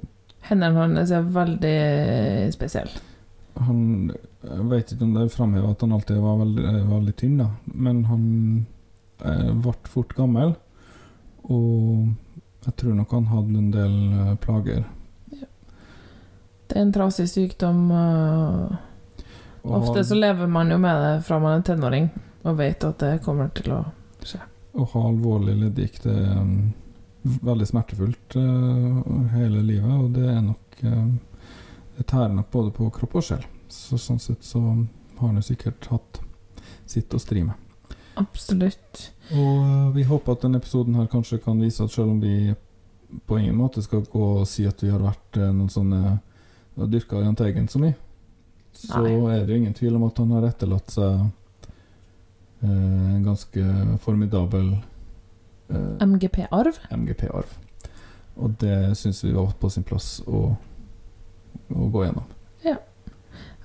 [0.48, 3.02] Hendene hans er veldig spesielle.
[3.62, 7.36] Han Jeg vet ikke om det er framheva at han alltid var veldig, veldig tynn,
[7.44, 7.50] da.
[7.66, 8.24] Men han
[9.22, 10.56] eh, ble fort gammel.
[11.46, 12.08] Og
[12.66, 14.82] jeg tror nok han hadde en del eh, plager.
[16.72, 17.92] Det er en trasig sykdom.
[19.62, 22.10] Og Ofte så lever man jo med det fra man er tenåring,
[22.48, 23.82] og vet at det kommer til å.
[24.72, 26.72] Å ha alvorlig leddgikt er um,
[27.24, 29.02] veldig smertefullt uh,
[29.34, 31.10] hele livet, og det er nok uh,
[31.98, 33.44] Det tærer nok både på kropp og sjel.
[33.72, 36.22] Så sånn sett så har han jo sikkert hatt
[36.90, 37.60] sitt å stri med.
[38.20, 39.12] Absolutt.
[39.32, 42.56] Og eh, vi håper at denne episoden her kanskje kan vise at selv om vi
[43.28, 46.18] på ingen måte skal gå og si at vi har vært noen sånne
[46.92, 47.96] dyrka Jahn Teigen så mye,
[48.76, 49.14] så Nei.
[49.36, 51.26] er det jo ingen tvil om at han har etterlatt seg
[52.62, 53.66] en ganske
[54.02, 54.72] formidabel
[55.70, 56.78] eh, MGP-arv.
[56.90, 57.58] MGP-arv.
[58.36, 60.44] Og det syns vi var på sin plass å,
[61.70, 62.30] å gå gjennom.
[62.66, 62.78] Ja.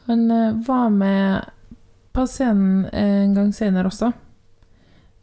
[0.08, 1.52] Han eh, var med
[2.16, 4.12] på scenen en gang senere også,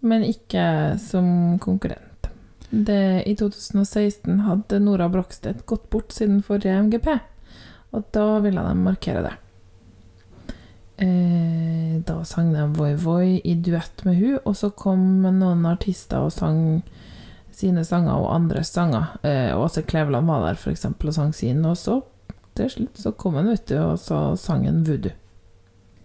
[0.06, 2.30] men ikke som konkurrent.
[2.70, 7.10] Det, I 2016 hadde Nora Brogstedt gått bort siden forrige MGP,
[7.94, 9.34] og da ville de markere det.
[10.98, 16.22] Eh, da sang de Voi Voi i duett med hun, og så kom noen artister
[16.22, 16.84] og sang
[17.54, 19.16] sine sanger og andres sanger.
[19.26, 22.02] Eh, Åse Kleveland var der eksempel og sang sin, og så
[22.54, 25.16] til slutt så kom han ut og så sang en voodoo.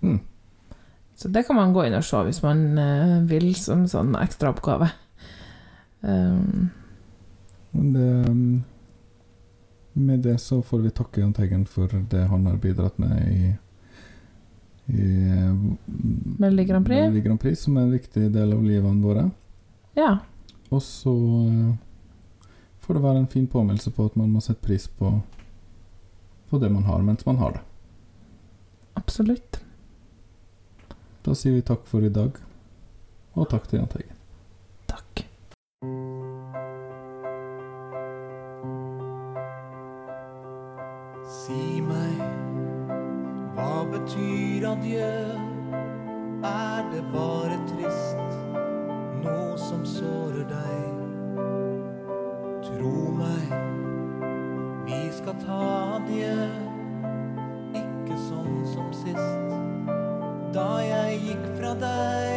[0.01, 0.21] Mm.
[1.19, 4.89] Så det kan man gå inn og se hvis man eh, vil, som sånn ekstraoppgave.
[6.01, 6.69] Um,
[7.73, 8.11] det,
[9.99, 13.57] med det så får vi takke Jahn Teigen for det han har bidratt med i
[14.89, 17.01] Melodi Grand Prix.
[17.01, 19.31] Melodi Grand Prix, som er en viktig del av livene våre.
[19.99, 20.19] ja.
[20.69, 21.13] Og så
[21.49, 21.77] eh,
[22.85, 25.15] får det være en fin påminnelse på at man må sette pris på,
[26.51, 27.63] på det man har, mens man har det.
[29.01, 29.63] Absolutt.
[31.25, 32.37] Da sier vi takk for i dag,
[33.33, 34.21] og takk til Jahn Teigen.
[34.93, 35.25] Takk.
[43.93, 45.13] Betyr adjø?
[46.45, 48.37] Er det bare trist,
[49.25, 51.03] noe som sårer deg?
[52.69, 53.53] Tro meg,
[54.87, 55.61] vi skal ta
[55.99, 56.37] adjø,
[57.83, 59.55] ikke sånn som sist,
[60.55, 62.28] da jeg gikk fra deg.